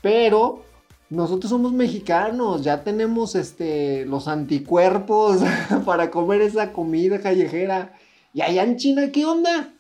Pero 0.03 0.65
nosotros 1.09 1.49
somos 1.49 1.73
mexicanos, 1.73 2.63
ya 2.63 2.85
tenemos 2.85 3.37
este 3.37 4.05
los 4.05 4.29
anticuerpos 4.29 5.41
para 5.87 6.11
comer 6.11 6.43
esa 6.43 6.75
comida 6.75 7.21
callejera. 7.23 7.95
Y 8.35 8.43
allá 8.43 8.65
en 8.65 8.77
China, 8.77 9.11
¿qué 9.13 9.25
onda? 9.25 9.73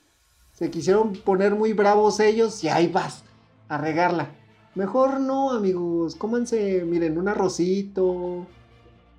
Se 0.52 0.70
quisieron 0.70 1.12
poner 1.12 1.54
muy 1.54 1.74
bravos 1.74 2.20
ellos 2.20 2.64
y 2.64 2.68
ahí 2.68 2.86
vas 2.86 3.22
a 3.68 3.76
regarla. 3.76 4.30
Mejor 4.76 5.20
no, 5.20 5.52
amigos. 5.52 6.14
Cómanse, 6.14 6.84
miren, 6.84 7.16
un 7.18 7.28
arrocito. 7.28 8.46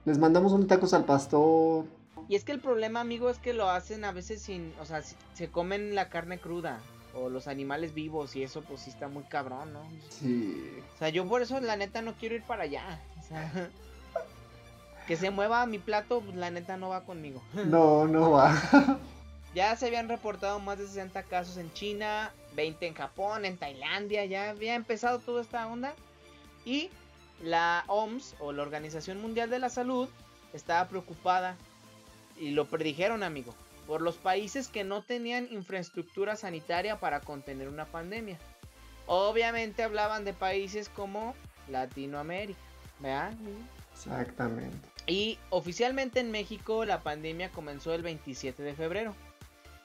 Les 0.05 0.19
mandamos 0.19 0.53
unos 0.53 0.67
tacos 0.67 0.93
al 0.93 1.03
pastor. 1.03 1.85
Y 2.29 2.35
es 2.35 2.43
que 2.43 2.51
el 2.51 2.59
problema, 2.59 3.01
amigo, 3.01 3.29
es 3.29 3.39
que 3.39 3.53
lo 3.53 3.69
hacen 3.69 4.05
a 4.05 4.11
veces 4.11 4.41
sin, 4.41 4.73
o 4.79 4.85
sea, 4.85 5.01
se 5.01 5.47
comen 5.49 5.95
la 5.95 6.09
carne 6.09 6.39
cruda 6.39 6.79
o 7.15 7.29
los 7.29 7.47
animales 7.47 7.95
vivos 7.95 8.35
y 8.35 8.43
eso 8.43 8.61
pues 8.61 8.81
sí 8.81 8.91
está 8.91 9.07
muy 9.07 9.23
cabrón, 9.23 9.73
¿no? 9.73 9.81
Sí. 10.09 10.79
O 10.95 10.97
sea, 10.99 11.09
yo 11.09 11.27
por 11.27 11.41
eso 11.41 11.59
la 11.59 11.75
neta 11.75 12.03
no 12.03 12.13
quiero 12.13 12.35
ir 12.35 12.43
para 12.43 12.63
allá. 12.63 13.01
O 13.19 13.23
sea, 13.23 13.51
que 15.07 15.15
se 15.15 15.31
mueva 15.31 15.65
mi 15.65 15.79
plato, 15.79 16.21
pues, 16.21 16.35
la 16.35 16.51
neta 16.51 16.77
no 16.77 16.89
va 16.89 17.03
conmigo. 17.03 17.41
No, 17.65 18.07
no 18.07 18.31
va. 18.31 18.55
Ya 19.55 19.75
se 19.75 19.87
habían 19.87 20.07
reportado 20.07 20.59
más 20.59 20.77
de 20.77 20.85
60 20.85 21.23
casos 21.23 21.57
en 21.57 21.73
China, 21.73 22.31
20 22.57 22.87
en 22.87 22.93
Japón, 22.95 23.45
en 23.45 23.55
Tailandia, 23.55 24.25
ya 24.25 24.49
había 24.49 24.73
empezado 24.73 25.19
toda 25.19 25.41
esta 25.41 25.67
onda. 25.67 25.93
Y 26.65 26.89
la 27.41 27.85
OMS 27.87 28.35
o 28.39 28.51
la 28.51 28.63
Organización 28.63 29.21
Mundial 29.21 29.49
de 29.49 29.59
la 29.59 29.69
Salud 29.69 30.09
estaba 30.53 30.89
preocupada 30.89 31.55
y 32.37 32.49
lo 32.49 32.65
predijeron, 32.65 33.21
amigo, 33.21 33.53
por 33.85 34.01
los 34.01 34.15
países 34.15 34.67
que 34.67 34.83
no 34.83 35.03
tenían 35.03 35.47
infraestructura 35.51 36.35
sanitaria 36.35 36.99
para 36.99 37.21
contener 37.21 37.69
una 37.69 37.85
pandemia. 37.85 38.39
Obviamente 39.05 39.83
hablaban 39.83 40.25
de 40.25 40.33
países 40.33 40.89
como 40.89 41.35
Latinoamérica, 41.69 42.59
¿verdad? 42.99 43.33
Exactamente. 43.93 44.89
Y 45.05 45.37
oficialmente 45.51 46.19
en 46.19 46.31
México 46.31 46.85
la 46.85 47.03
pandemia 47.03 47.51
comenzó 47.51 47.93
el 47.93 48.01
27 48.01 48.63
de 48.63 48.73
febrero. 48.73 49.15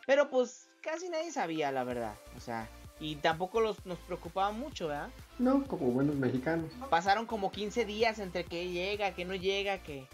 Pero 0.07 0.31
pues 0.31 0.62
casi 0.83 1.09
nadie 1.09 1.31
sabía 1.31 1.73
la 1.73 1.85
verdad. 1.85 2.15
O 2.37 2.41
sea, 2.41 2.69
y 3.01 3.17
tampoco 3.17 3.61
los, 3.61 3.85
nos 3.87 3.99
preocupaba 3.99 4.53
mucho, 4.53 4.89
¿verdad? 4.89 5.09
No, 5.39 5.65
como 5.65 5.87
buenos 5.87 6.17
mexicanos. 6.17 6.71
Pasaron 6.91 7.27
como 7.27 7.51
15 7.51 7.85
días 7.85 8.19
entre 8.19 8.45
que 8.45 8.71
llega, 8.71 9.15
que 9.15 9.25
no 9.25 9.35
llega, 9.35 9.79
que 9.79 10.07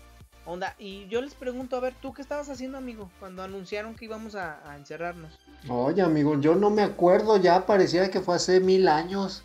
onda. 0.46 0.74
Y 0.78 1.06
yo 1.08 1.20
les 1.20 1.34
pregunto, 1.34 1.76
a 1.76 1.80
ver, 1.80 1.94
¿tú 2.00 2.12
qué 2.12 2.22
estabas 2.22 2.48
haciendo, 2.48 2.78
amigo? 2.78 3.10
Cuando 3.18 3.42
anunciaron 3.42 3.94
que 3.94 4.06
íbamos 4.06 4.34
a, 4.34 4.60
a 4.70 4.76
encerrarnos. 4.76 5.38
Oye, 5.68 6.02
amigo, 6.02 6.40
yo 6.40 6.54
no 6.54 6.70
me 6.70 6.82
acuerdo 6.82 7.36
ya. 7.36 7.66
Parecía 7.66 8.10
que 8.10 8.20
fue 8.20 8.36
hace 8.36 8.60
mil 8.60 8.88
años. 8.88 9.42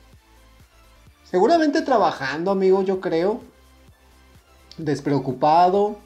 Seguramente 1.23 1.81
trabajando, 1.81 2.51
amigo, 2.51 2.83
yo 2.83 3.01
creo. 3.01 3.41
Despreocupado. 4.77 5.97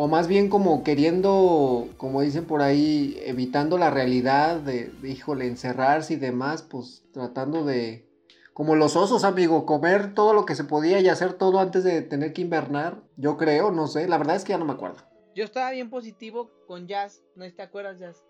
O 0.00 0.06
más 0.06 0.28
bien 0.28 0.48
como 0.48 0.84
queriendo, 0.84 1.88
como 1.96 2.20
dicen 2.20 2.44
por 2.44 2.62
ahí, 2.62 3.20
evitando 3.24 3.78
la 3.78 3.90
realidad 3.90 4.60
de, 4.60 4.92
híjole, 5.02 5.48
encerrarse 5.48 6.14
y 6.14 6.18
demás, 6.18 6.62
pues 6.62 7.02
tratando 7.12 7.64
de, 7.64 8.08
como 8.54 8.76
los 8.76 8.94
osos, 8.94 9.24
amigo, 9.24 9.66
comer 9.66 10.14
todo 10.14 10.34
lo 10.34 10.46
que 10.46 10.54
se 10.54 10.62
podía 10.62 11.00
y 11.00 11.08
hacer 11.08 11.32
todo 11.32 11.58
antes 11.58 11.82
de 11.82 12.00
tener 12.02 12.32
que 12.32 12.42
invernar. 12.42 13.02
Yo 13.16 13.36
creo, 13.36 13.72
no 13.72 13.88
sé, 13.88 14.06
la 14.06 14.18
verdad 14.18 14.36
es 14.36 14.44
que 14.44 14.50
ya 14.50 14.58
no 14.58 14.66
me 14.66 14.74
acuerdo. 14.74 14.98
Yo 15.34 15.42
estaba 15.42 15.72
bien 15.72 15.90
positivo 15.90 16.52
con 16.68 16.86
Jazz, 16.86 17.24
¿no 17.34 17.52
te 17.52 17.62
acuerdas, 17.62 17.98
Jazz? 17.98 18.22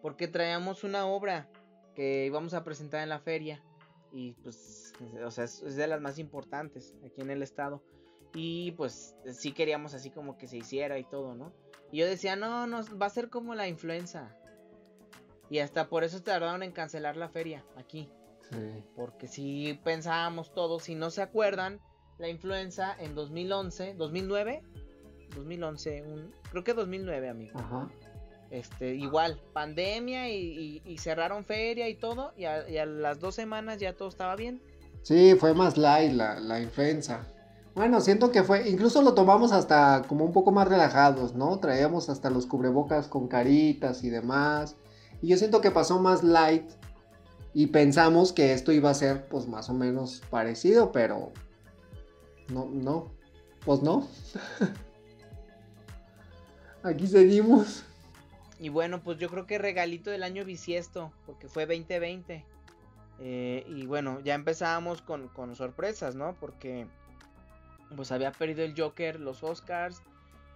Porque 0.00 0.26
traíamos 0.26 0.84
una 0.84 1.04
obra 1.04 1.50
que 1.94 2.24
íbamos 2.24 2.54
a 2.54 2.64
presentar 2.64 3.02
en 3.02 3.10
la 3.10 3.20
feria. 3.20 3.62
Y 4.10 4.32
pues, 4.42 4.94
o 5.22 5.30
sea, 5.30 5.44
es 5.44 5.76
de 5.76 5.86
las 5.86 6.00
más 6.00 6.18
importantes 6.18 6.96
aquí 7.04 7.20
en 7.20 7.30
el 7.30 7.42
estado. 7.42 7.82
Y 8.34 8.72
pues 8.72 9.16
sí 9.32 9.52
queríamos 9.52 9.94
así 9.94 10.10
como 10.10 10.38
que 10.38 10.46
se 10.46 10.56
hiciera 10.56 10.98
y 10.98 11.04
todo, 11.04 11.34
¿no? 11.34 11.52
Y 11.90 11.98
yo 11.98 12.06
decía, 12.06 12.36
no, 12.36 12.66
no, 12.66 12.80
va 12.96 13.06
a 13.06 13.10
ser 13.10 13.28
como 13.28 13.54
la 13.54 13.66
influenza. 13.66 14.36
Y 15.48 15.58
hasta 15.58 15.88
por 15.88 16.04
eso 16.04 16.22
tardaron 16.22 16.62
en 16.62 16.72
cancelar 16.72 17.16
la 17.16 17.28
feria 17.28 17.64
aquí. 17.76 18.08
Sí. 18.50 18.84
Porque 18.94 19.26
si 19.26 19.80
pensábamos 19.84 20.54
todos, 20.54 20.84
si 20.84 20.94
no 20.94 21.10
se 21.10 21.22
acuerdan, 21.22 21.80
la 22.18 22.28
influenza 22.28 22.94
en 22.98 23.14
2011, 23.14 23.94
2009, 23.94 24.62
2011, 25.34 26.02
un, 26.02 26.34
creo 26.50 26.62
que 26.62 26.74
2009, 26.74 27.28
amigo. 27.28 27.58
Ajá. 27.58 27.90
Este, 28.50 28.94
igual, 28.94 29.40
pandemia 29.52 30.28
y, 30.28 30.82
y, 30.84 30.92
y 30.92 30.98
cerraron 30.98 31.44
feria 31.44 31.88
y 31.88 31.94
todo, 31.94 32.32
y 32.36 32.44
a, 32.44 32.68
y 32.68 32.78
a, 32.78 32.86
las 32.86 33.20
dos 33.20 33.36
semanas 33.36 33.78
ya 33.78 33.96
todo 33.96 34.08
estaba 34.08 34.34
bien. 34.36 34.60
Sí, 35.02 35.34
fue 35.38 35.54
más 35.54 35.76
light 35.76 36.12
la, 36.12 36.38
la 36.40 36.60
influenza. 36.60 37.26
Bueno, 37.74 38.00
siento 38.00 38.32
que 38.32 38.42
fue, 38.42 38.68
incluso 38.68 39.00
lo 39.00 39.14
tomamos 39.14 39.52
hasta 39.52 40.02
como 40.08 40.24
un 40.24 40.32
poco 40.32 40.50
más 40.50 40.68
relajados, 40.68 41.34
¿no? 41.34 41.58
Traíamos 41.60 42.08
hasta 42.08 42.28
los 42.28 42.46
cubrebocas 42.46 43.06
con 43.06 43.28
caritas 43.28 44.02
y 44.02 44.10
demás. 44.10 44.76
Y 45.22 45.28
yo 45.28 45.36
siento 45.36 45.60
que 45.60 45.70
pasó 45.70 46.00
más 46.00 46.24
light 46.24 46.68
y 47.54 47.68
pensamos 47.68 48.32
que 48.32 48.52
esto 48.52 48.72
iba 48.72 48.90
a 48.90 48.94
ser 48.94 49.28
pues 49.28 49.46
más 49.46 49.70
o 49.70 49.74
menos 49.74 50.22
parecido, 50.30 50.90
pero 50.90 51.32
no, 52.48 52.66
no, 52.66 53.12
pues 53.64 53.82
no. 53.82 54.08
Aquí 56.82 57.06
seguimos. 57.06 57.84
Y 58.58 58.68
bueno, 58.68 59.02
pues 59.02 59.18
yo 59.18 59.28
creo 59.28 59.46
que 59.46 59.58
regalito 59.58 60.10
del 60.10 60.22
año 60.22 60.44
bisiesto, 60.44 61.12
porque 61.24 61.48
fue 61.48 61.66
2020. 61.66 62.44
Eh, 63.20 63.64
y 63.68 63.86
bueno, 63.86 64.20
ya 64.20 64.34
empezábamos 64.34 65.02
con, 65.02 65.28
con 65.28 65.54
sorpresas, 65.54 66.14
¿no? 66.14 66.34
Porque 66.40 66.86
pues 67.96 68.12
había 68.12 68.32
perdido 68.32 68.64
el 68.64 68.74
Joker 68.80 69.18
los 69.18 69.42
Oscars 69.42 70.02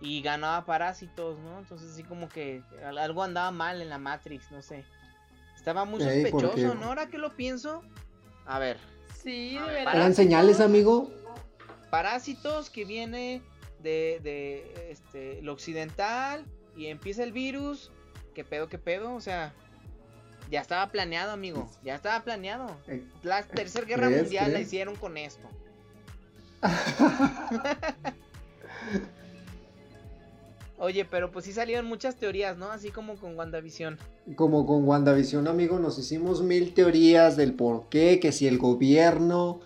y 0.00 0.22
ganaba 0.22 0.64
Parásitos, 0.64 1.38
¿no? 1.38 1.58
Entonces 1.58 1.92
así 1.92 2.02
como 2.02 2.28
que 2.28 2.62
algo 2.84 3.22
andaba 3.22 3.50
mal 3.50 3.80
en 3.80 3.88
la 3.88 3.98
Matrix, 3.98 4.50
no 4.50 4.62
sé. 4.62 4.84
Estaba 5.56 5.84
muy 5.84 6.02
Ey, 6.02 6.30
¿por 6.30 6.42
sospechoso? 6.42 6.74
¿no? 6.74 6.86
Ahora 6.86 7.06
que 7.06 7.18
lo 7.18 7.34
pienso. 7.34 7.82
A 8.46 8.58
ver, 8.58 8.78
Sí, 9.24 9.54
de 9.54 9.60
ver, 9.60 9.72
verdad. 9.72 9.94
¿Eran 9.96 10.14
señales, 10.14 10.60
amigo? 10.60 11.10
Parásitos 11.90 12.68
que 12.68 12.84
viene 12.84 13.40
de, 13.78 14.20
de 14.22 14.90
este, 14.90 15.40
lo 15.40 15.54
occidental 15.54 16.44
y 16.76 16.86
empieza 16.86 17.22
el 17.22 17.32
virus. 17.32 17.90
¿Qué 18.34 18.44
pedo, 18.44 18.68
qué 18.68 18.78
pedo? 18.78 19.14
O 19.14 19.20
sea, 19.20 19.54
ya 20.50 20.60
estaba 20.60 20.90
planeado, 20.90 21.32
amigo. 21.32 21.70
Ya 21.82 21.94
estaba 21.94 22.22
planeado. 22.22 22.76
Eh, 22.88 23.02
La 23.22 23.42
tercera 23.44 23.86
guerra 23.86 24.08
¿Crees, 24.08 24.22
mundial 24.22 24.52
la 24.52 24.60
hicieron 24.60 24.96
con 24.96 25.16
esto. 25.16 25.48
Oye, 30.78 31.04
pero 31.06 31.30
pues 31.30 31.44
sí 31.46 31.52
salieron 31.52 31.86
muchas 31.86 32.16
teorías, 32.16 32.58
¿no? 32.58 32.70
Así 32.70 32.90
como 32.90 33.16
con 33.16 33.38
WandaVision. 33.38 33.96
Como 34.36 34.66
con 34.66 34.86
WandaVision, 34.86 35.48
amigo, 35.48 35.78
nos 35.78 35.98
hicimos 35.98 36.42
mil 36.42 36.74
teorías 36.74 37.36
del 37.38 37.54
por 37.54 37.88
qué, 37.88 38.20
que 38.20 38.32
si 38.32 38.46
el 38.46 38.58
gobierno, 38.58 39.60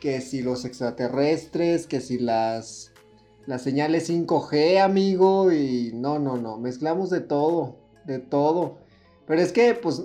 que 0.00 0.20
si 0.20 0.42
los 0.42 0.64
extraterrestres, 0.64 1.86
que 1.86 2.00
si 2.00 2.18
las, 2.18 2.92
las 3.46 3.62
señales 3.62 4.10
5G, 4.10 4.80
amigo, 4.80 5.52
y 5.52 5.92
no, 5.94 6.18
no, 6.18 6.38
no, 6.38 6.58
mezclamos 6.58 7.08
de 7.10 7.20
todo, 7.20 7.76
de 8.04 8.18
todo. 8.18 8.78
Pero 9.26 9.40
es 9.40 9.52
que, 9.52 9.74
pues, 9.74 10.02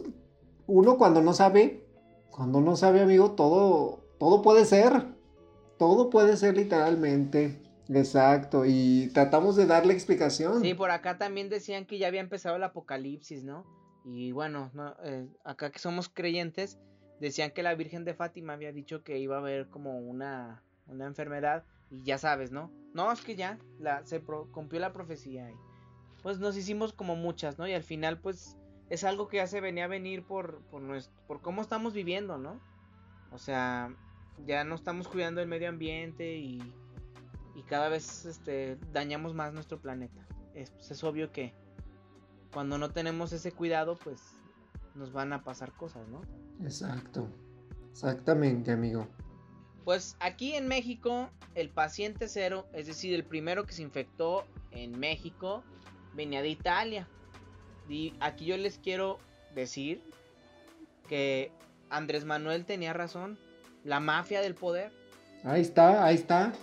uno 0.68 0.98
cuando 0.98 1.22
no 1.22 1.34
sabe, 1.34 1.84
cuando 2.30 2.62
no 2.62 2.76
sabe, 2.76 3.02
amigo, 3.02 3.32
todo, 3.32 4.02
todo 4.20 4.42
puede 4.42 4.66
ser. 4.66 5.18
Todo 5.80 6.12
puede 6.12 6.38
ser 6.38 6.56
literalmente. 6.56 7.60
Exacto, 7.92 8.66
y 8.68 9.10
tratamos 9.16 9.56
de 9.56 9.66
darle 9.66 9.94
explicación. 9.94 10.62
Sí, 10.62 10.76
por 10.76 10.92
acá 10.92 11.18
también 11.18 11.50
decían 11.50 11.88
que 11.88 11.98
ya 11.98 12.08
había 12.08 12.22
empezado 12.22 12.58
el 12.58 12.64
apocalipsis, 12.64 13.44
¿no? 13.44 13.66
Y 14.06 14.32
bueno, 14.32 14.72
eh, 15.04 15.28
acá 15.44 15.72
que 15.72 15.80
somos 15.80 16.08
creyentes, 16.08 16.78
decían 17.20 17.50
que 17.50 17.64
la 17.64 17.74
Virgen 17.74 18.06
de 18.06 18.14
Fátima 18.14 18.54
había 18.54 18.72
dicho 18.72 19.04
que 19.04 19.18
iba 19.18 19.38
a 19.38 19.40
haber 19.40 19.70
como 19.70 19.98
una, 19.98 20.62
una 20.86 21.08
enfermedad 21.08 21.64
y 21.90 22.04
ya 22.04 22.20
sabes, 22.20 22.52
¿no? 22.52 22.72
No, 22.94 23.12
es 23.12 23.22
que 23.22 23.36
ya 23.36 23.58
la, 23.80 24.06
se 24.06 24.22
cumplió 24.22 24.80
la 24.80 24.94
profecía 24.94 25.50
pues 26.22 26.40
nos 26.40 26.58
hicimos 26.58 26.94
como 26.94 27.16
muchas, 27.16 27.58
¿no? 27.58 27.68
Y 27.68 27.74
al 27.74 27.84
final 27.84 28.20
pues 28.20 28.58
es 28.90 29.04
algo 29.04 29.28
que 29.28 29.38
ya 29.38 29.48
se 29.48 29.62
venía 29.62 29.86
a 29.86 29.88
venir 29.88 30.24
por, 30.24 30.62
por, 30.66 30.82
nuestro, 30.82 31.14
por 31.28 31.42
cómo 31.42 31.62
estamos 31.62 31.94
viviendo, 31.94 32.38
¿no? 32.38 32.60
O 33.32 33.38
sea, 33.38 33.96
ya 34.46 34.64
no 34.64 34.76
estamos 34.76 35.08
cuidando 35.08 35.42
el 35.42 35.48
medio 35.48 35.70
ambiente 35.70 36.38
y, 36.38 36.60
y 37.56 37.64
cada 37.64 37.90
vez 37.90 38.26
este, 38.26 38.78
dañamos 38.92 39.34
más 39.34 39.54
nuestro 39.54 39.80
planeta. 39.80 40.28
Es, 40.54 40.72
pues, 40.72 40.92
es 40.92 41.04
obvio 41.04 41.32
que 41.32 41.54
cuando 42.52 42.78
no 42.78 42.92
tenemos 42.92 43.32
ese 43.32 43.52
cuidado, 43.52 43.98
pues 43.98 44.22
nos 44.96 45.12
van 45.12 45.34
a 45.34 45.44
pasar 45.44 45.74
cosas, 45.74 46.08
¿no? 46.10 46.22
Exacto. 46.62 47.28
Exactamente, 47.92 48.72
amigo. 48.72 49.08
Pues 49.84 50.16
aquí 50.20 50.54
en 50.54 50.68
México, 50.68 51.30
el 51.56 51.70
paciente 51.70 52.28
cero, 52.28 52.68
es 52.74 52.88
decir, 52.88 53.14
el 53.14 53.24
primero 53.24 53.66
que 53.66 53.74
se 53.74 53.82
infectó 53.82 54.46
en 54.72 55.00
México, 55.00 55.64
venía 56.14 56.42
de 56.42 56.50
Italia. 56.50 57.08
Y 57.88 58.14
aquí 58.20 58.46
yo 58.46 58.58
les 58.58 58.78
quiero 58.78 59.18
decir 59.56 60.04
que 61.08 61.52
Andrés 61.90 62.26
Manuel 62.26 62.66
tenía 62.66 62.94
razón. 62.94 63.40
La 63.90 64.00
mafia 64.00 64.40
del 64.42 64.54
poder. 64.54 64.92
Ahí 65.44 65.62
está, 65.62 66.06
ahí 66.06 66.14
está. 66.14 66.54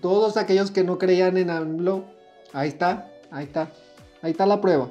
Todos 0.00 0.36
aquellos 0.36 0.72
que 0.72 0.82
no 0.82 0.98
creían 0.98 1.36
en 1.36 1.48
AMLO, 1.48 2.04
ahí 2.52 2.66
está, 2.66 3.08
ahí 3.30 3.44
está. 3.44 3.70
Ahí 4.20 4.32
está 4.32 4.46
la 4.46 4.60
prueba. 4.60 4.88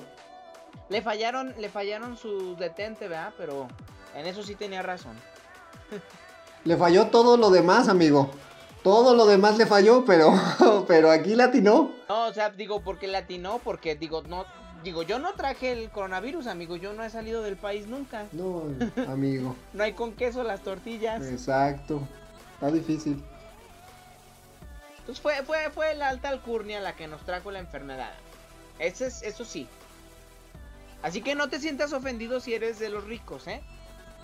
Le 0.87 1.01
fallaron, 1.01 1.53
le 1.59 1.67
fallaron 1.67 2.15
su 2.15 2.55
detente, 2.55 3.09
¿verdad? 3.09 3.33
Pero 3.37 3.67
en 4.15 4.25
eso 4.25 4.41
sí 4.41 4.55
tenía 4.55 4.81
razón. 4.81 5.17
Le 6.63 6.77
falló 6.77 7.07
todo 7.07 7.35
lo 7.35 7.49
demás, 7.49 7.89
amigo. 7.89 8.29
Todo 8.83 9.13
lo 9.13 9.25
demás 9.25 9.57
le 9.57 9.65
falló, 9.65 10.05
pero, 10.05 10.31
pero 10.87 11.11
aquí 11.11 11.35
latinó. 11.35 11.91
No, 12.07 12.27
o 12.27 12.33
sea, 12.33 12.51
digo, 12.51 12.81
porque 12.81 13.07
latinó, 13.07 13.59
porque 13.63 13.95
digo, 13.95 14.21
no, 14.21 14.45
digo, 14.83 15.03
yo 15.03 15.19
no 15.19 15.33
traje 15.33 15.71
el 15.71 15.89
coronavirus, 15.89 16.47
amigo, 16.47 16.75
yo 16.75 16.93
no 16.93 17.03
he 17.03 17.09
salido 17.09 17.41
del 17.41 17.57
país 17.57 17.87
nunca. 17.87 18.25
No, 18.31 18.63
amigo. 19.07 19.55
no 19.73 19.83
hay 19.83 19.93
con 19.93 20.13
queso 20.13 20.43
las 20.43 20.61
tortillas. 20.61 21.25
Exacto. 21.25 22.01
Está 22.55 22.71
difícil. 22.71 23.23
Entonces 24.99 25.21
fue, 25.21 25.43
fue, 25.43 25.69
fue 25.71 25.95
la 25.95 26.09
alta 26.09 26.29
alcurnia 26.29 26.79
la 26.79 26.95
que 26.95 27.07
nos 27.07 27.21
trajo 27.25 27.51
la 27.51 27.59
enfermedad. 27.59 28.13
Ese 28.79 29.07
es, 29.07 29.23
eso 29.23 29.45
sí. 29.45 29.67
Así 31.01 31.21
que 31.21 31.33
no 31.35 31.49
te 31.49 31.59
sientas 31.59 31.93
ofendido 31.93 32.39
si 32.39 32.53
eres 32.53 32.79
de 32.79 32.89
los 32.89 33.03
ricos, 33.05 33.47
¿eh? 33.47 33.61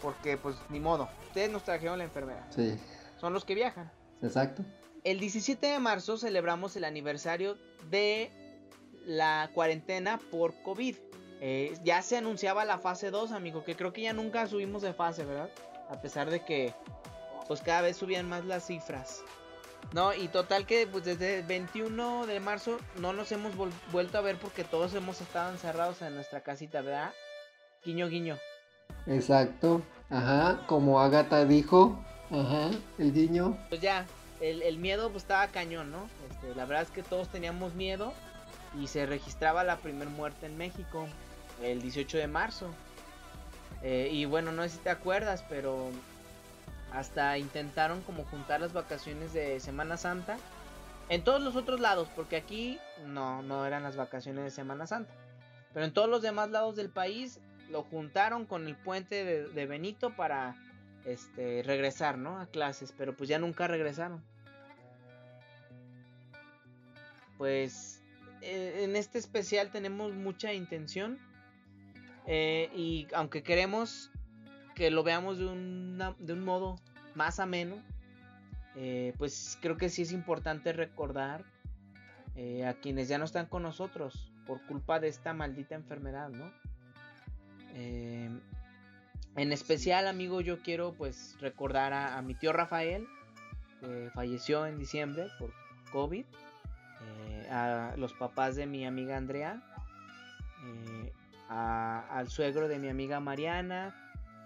Porque, 0.01 0.37
pues, 0.37 0.55
ni 0.69 0.79
modo. 0.79 1.09
Ustedes 1.27 1.49
nos 1.49 1.63
trajeron 1.63 1.97
la 1.97 2.03
enfermedad. 2.03 2.45
Sí. 2.55 2.79
Son 3.19 3.33
los 3.33 3.45
que 3.45 3.55
viajan. 3.55 3.91
Exacto. 4.21 4.63
El 5.03 5.19
17 5.19 5.65
de 5.65 5.79
marzo 5.79 6.17
celebramos 6.17 6.75
el 6.75 6.83
aniversario 6.83 7.57
de 7.89 8.31
la 9.07 9.49
cuarentena 9.53 10.19
por 10.29 10.53
COVID. 10.61 10.95
Eh, 11.39 11.77
ya 11.83 12.01
se 12.01 12.17
anunciaba 12.17 12.65
la 12.65 12.77
fase 12.77 13.09
2, 13.09 13.31
amigo, 13.31 13.63
que 13.63 13.75
creo 13.75 13.93
que 13.93 14.01
ya 14.01 14.13
nunca 14.13 14.45
subimos 14.47 14.81
de 14.81 14.93
fase, 14.93 15.23
¿verdad? 15.23 15.49
A 15.89 16.01
pesar 16.01 16.29
de 16.29 16.43
que, 16.43 16.73
pues 17.47 17.61
cada 17.61 17.81
vez 17.81 17.97
subían 17.97 18.27
más 18.27 18.45
las 18.45 18.67
cifras. 18.67 19.23
No, 19.93 20.13
y 20.13 20.27
total 20.27 20.65
que 20.65 20.85
pues 20.85 21.05
desde 21.05 21.39
el 21.39 21.45
21 21.45 22.25
de 22.25 22.39
marzo 22.41 22.77
no 22.97 23.13
nos 23.13 23.31
hemos 23.31 23.53
vuelto 23.91 24.17
a 24.17 24.21
ver 24.21 24.35
porque 24.37 24.65
todos 24.65 24.93
hemos 24.95 25.21
estado 25.21 25.51
encerrados 25.51 26.01
en 26.01 26.13
nuestra 26.15 26.41
casita, 26.41 26.81
¿verdad? 26.81 27.13
Guiño, 27.85 28.09
guiño. 28.09 28.37
Exacto. 29.05 29.81
Ajá, 30.09 30.65
como 30.67 30.99
Agatha 30.99 31.45
dijo. 31.45 32.03
Ajá, 32.29 32.69
el 32.97 33.13
guiño. 33.13 33.57
Pues 33.69 33.79
ya, 33.79 34.05
el, 34.41 34.77
miedo 34.77 35.09
pues 35.09 35.23
estaba 35.23 35.47
cañón, 35.47 35.91
¿no? 35.91 36.09
Este, 36.29 36.53
la 36.55 36.65
verdad 36.65 36.83
es 36.83 36.91
que 36.91 37.03
todos 37.03 37.29
teníamos 37.29 37.73
miedo 37.73 38.13
y 38.79 38.87
se 38.87 39.05
registraba 39.05 39.63
la 39.63 39.77
primera 39.77 40.09
muerte 40.09 40.45
en 40.45 40.57
México 40.57 41.07
el 41.61 41.81
18 41.81 42.17
de 42.17 42.27
marzo. 42.27 42.69
Eh, 43.83 44.09
y 44.11 44.25
bueno, 44.25 44.51
no 44.51 44.63
sé 44.63 44.69
si 44.69 44.77
te 44.79 44.89
acuerdas, 44.89 45.43
pero 45.49 45.89
hasta 46.91 47.37
intentaron 47.37 48.01
como 48.01 48.23
juntar 48.25 48.61
las 48.61 48.73
vacaciones 48.73 49.33
de 49.33 49.59
Semana 49.59 49.97
Santa 49.97 50.37
en 51.09 51.23
todos 51.23 51.41
los 51.41 51.55
otros 51.55 51.79
lados, 51.79 52.09
porque 52.15 52.35
aquí 52.35 52.79
no, 53.05 53.41
no 53.41 53.65
eran 53.65 53.83
las 53.83 53.95
vacaciones 53.95 54.43
de 54.43 54.51
Semana 54.51 54.87
Santa. 54.87 55.13
Pero 55.73 55.85
en 55.85 55.93
todos 55.93 56.09
los 56.09 56.21
demás 56.21 56.49
lados 56.49 56.75
del 56.75 56.89
país 56.89 57.39
lo 57.69 57.83
juntaron 57.83 58.45
con 58.45 58.67
el 58.67 58.75
puente 58.75 59.23
de, 59.23 59.65
Benito 59.65 60.11
para 60.15 60.55
este, 61.05 61.63
regresar, 61.63 62.17
¿no? 62.17 62.39
A 62.39 62.47
clases, 62.47 62.93
pero 62.97 63.15
pues 63.15 63.29
ya 63.29 63.39
nunca 63.39 63.67
regresaron. 63.67 64.23
Pues 67.37 67.96
eh, 68.41 68.83
en 68.83 68.95
este 68.95 69.17
especial 69.17 69.71
tenemos 69.71 70.13
mucha 70.13 70.53
intención 70.53 71.19
eh, 72.25 72.69
y 72.75 73.07
aunque 73.13 73.43
queremos 73.43 74.11
que 74.75 74.91
lo 74.91 75.03
veamos 75.03 75.37
de, 75.39 75.45
de 76.19 76.33
un 76.33 76.43
modo 76.43 76.75
más 77.15 77.39
ameno, 77.39 77.81
eh, 78.75 79.13
pues 79.17 79.57
creo 79.61 79.77
que 79.77 79.89
sí 79.89 80.03
es 80.03 80.11
importante 80.11 80.73
recordar 80.73 81.43
a 82.67 82.73
quienes 82.75 83.07
ya 83.07 83.17
no 83.17 83.25
están 83.25 83.47
con 83.47 83.63
nosotros 83.63 84.31
por 84.45 84.63
culpa 84.67 84.99
de 84.99 85.07
esta 85.07 85.33
maldita 85.33 85.73
enfermedad, 85.73 86.29
¿no? 86.29 86.53
En 89.37 89.51
especial, 89.51 90.07
amigo, 90.07 90.41
yo 90.41 90.61
quiero 90.61 90.93
pues 90.93 91.35
recordar 91.39 91.93
a, 91.93 92.21
mi 92.21 92.35
tío 92.35 92.53
Rafael, 92.53 93.07
que 93.79 94.11
falleció 94.13 94.67
en 94.67 94.77
diciembre 94.77 95.29
por 95.39 95.51
COVID, 95.91 96.25
a 97.49 97.93
los 97.97 98.13
papás 98.13 98.55
de 98.55 98.65
mi 98.65 98.85
amiga 98.85 99.17
Andrea, 99.17 99.61
eh, 100.65 101.13
al 101.49 102.29
suegro 102.29 102.67
de 102.67 102.79
mi 102.79 102.89
amiga 102.89 103.19
Mariana 103.19 103.95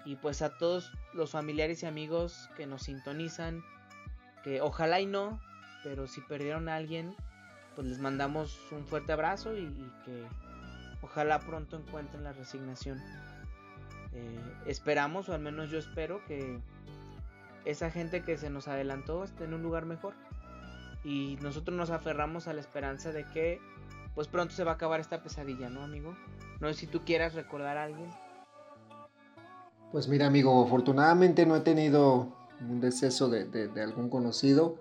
y 0.06 0.16
pues 0.16 0.42
a 0.42 0.58
todos 0.58 0.92
los 1.14 1.32
familiares 1.32 1.84
y 1.84 1.86
amigos 1.86 2.50
que 2.58 2.68
nos 2.68 2.84
sintonizan, 2.84 3.64
que 4.44 4.62
ojalá 4.62 5.00
y 5.00 5.06
no, 5.06 5.40
pero 5.84 6.08
si 6.08 6.22
perdieron 6.22 6.70
a 6.70 6.76
alguien, 6.76 7.16
pues 7.76 7.88
les 7.88 8.00
mandamos 8.00 8.60
un 8.72 8.86
fuerte 8.86 9.14
abrazo 9.14 9.58
y 9.58 9.68
que 10.06 10.26
Ojalá 11.02 11.40
pronto 11.40 11.78
encuentren 11.78 12.24
la 12.24 12.34
resignación. 12.34 13.00
Eh, 14.14 14.54
esperamos, 14.68 15.30
o 15.30 15.34
al 15.34 15.42
menos 15.42 15.70
yo 15.70 15.80
espero, 15.80 16.24
que 16.26 16.60
esa 17.66 17.90
gente 17.90 18.24
que 18.24 18.38
se 18.38 18.50
nos 18.50 18.68
adelantó 18.68 19.24
esté 19.24 19.46
en 19.46 19.54
un 19.54 19.64
lugar 19.64 19.86
mejor. 19.86 20.14
Y 21.04 21.38
nosotros 21.42 21.76
nos 21.76 21.90
aferramos 21.90 22.48
a 22.48 22.54
la 22.54 22.62
esperanza 22.62 23.12
de 23.12 23.26
que 23.26 23.60
pues 24.16 24.28
pronto 24.28 24.54
se 24.54 24.64
va 24.64 24.72
a 24.72 24.76
acabar 24.76 25.00
esta 25.00 25.24
pesadilla, 25.24 25.70
¿no, 25.70 25.84
amigo? 25.84 26.16
No 26.60 26.68
sé 26.68 26.74
si 26.74 26.88
tú 26.88 27.02
quieras 27.06 27.34
recordar 27.34 27.78
a 27.78 27.86
alguien. 27.86 28.10
Pues 29.92 30.08
mira, 30.08 30.28
amigo, 30.28 30.64
afortunadamente 30.64 31.46
no 31.46 31.56
he 31.56 31.62
tenido 31.62 32.36
un 32.62 32.80
deceso 32.82 33.30
de, 33.30 33.46
de 33.46 33.82
algún 33.82 34.10
conocido, 34.10 34.78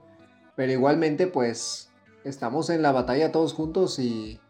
pero 0.57 0.73
igualmente 0.73 1.27
pues 1.27 1.91
estamos 2.25 2.71
en 2.71 2.83
la 2.83 2.93
batalla 2.93 3.33
todos 3.33 3.55
juntos 3.55 3.99
y 3.99 4.41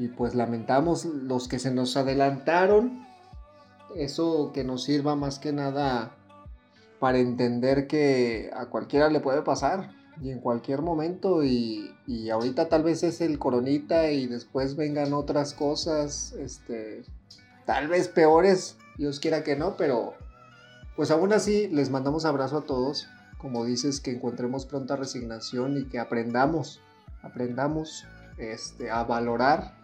y 0.00 0.08
pues 0.08 0.34
lamentamos 0.34 1.04
los 1.04 1.46
que 1.46 1.58
se 1.58 1.70
nos 1.70 1.94
adelantaron. 1.94 3.06
Eso 3.94 4.50
que 4.54 4.64
nos 4.64 4.84
sirva 4.84 5.14
más 5.14 5.38
que 5.38 5.52
nada 5.52 6.16
para 6.98 7.18
entender 7.18 7.86
que 7.86 8.50
a 8.56 8.70
cualquiera 8.70 9.10
le 9.10 9.20
puede 9.20 9.42
pasar 9.42 9.90
y 10.22 10.30
en 10.30 10.40
cualquier 10.40 10.82
momento 10.82 11.44
y, 11.44 11.94
y, 12.06 12.30
ahorita 12.30 12.68
tal 12.68 12.82
vez 12.82 13.02
es 13.02 13.20
el 13.20 13.38
coronita 13.38 14.10
y 14.10 14.26
después 14.26 14.76
vengan 14.76 15.12
otras 15.12 15.54
cosas, 15.54 16.32
este, 16.32 17.04
tal 17.66 17.88
vez 17.88 18.08
peores, 18.08 18.76
Dios 18.98 19.20
quiera 19.20 19.42
que 19.44 19.56
no, 19.56 19.76
pero 19.76 20.14
pues 20.96 21.10
aún 21.10 21.32
así 21.32 21.68
les 21.68 21.90
mandamos 21.90 22.24
abrazo 22.24 22.58
a 22.58 22.64
todos, 22.64 23.08
como 23.38 23.64
dices, 23.64 24.00
que 24.00 24.10
encontremos 24.10 24.66
pronta 24.66 24.96
resignación 24.96 25.78
y 25.78 25.84
que 25.84 25.98
aprendamos, 25.98 26.80
aprendamos 27.22 28.04
este, 28.36 28.90
a 28.90 29.04
valorar 29.04 29.80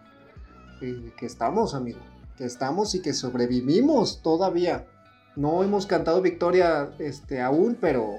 que 0.80 1.26
estamos, 1.26 1.74
amigo. 1.74 2.00
Que 2.36 2.44
estamos 2.44 2.94
y 2.94 3.00
que 3.00 3.14
sobrevivimos 3.14 4.20
todavía. 4.22 4.84
No 5.36 5.62
hemos 5.62 5.86
cantado 5.86 6.20
victoria 6.20 6.90
este, 6.98 7.40
aún, 7.40 7.76
pero, 7.80 8.18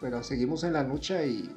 pero 0.00 0.22
seguimos 0.22 0.64
en 0.64 0.72
la 0.72 0.82
lucha 0.82 1.24
y, 1.24 1.50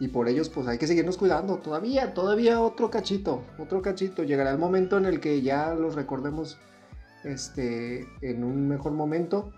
y 0.00 0.08
por 0.08 0.28
ellos 0.28 0.48
pues 0.48 0.66
hay 0.68 0.78
que 0.78 0.86
seguirnos 0.86 1.16
cuidando. 1.16 1.58
Todavía, 1.58 2.14
todavía 2.14 2.60
otro 2.60 2.90
cachito, 2.90 3.44
otro 3.58 3.82
cachito. 3.82 4.22
Llegará 4.24 4.50
el 4.50 4.58
momento 4.58 4.98
en 4.98 5.06
el 5.06 5.20
que 5.20 5.42
ya 5.42 5.74
los 5.74 5.94
recordemos 5.94 6.58
este, 7.24 8.06
en 8.20 8.44
un 8.44 8.68
mejor 8.68 8.92
momento, 8.92 9.52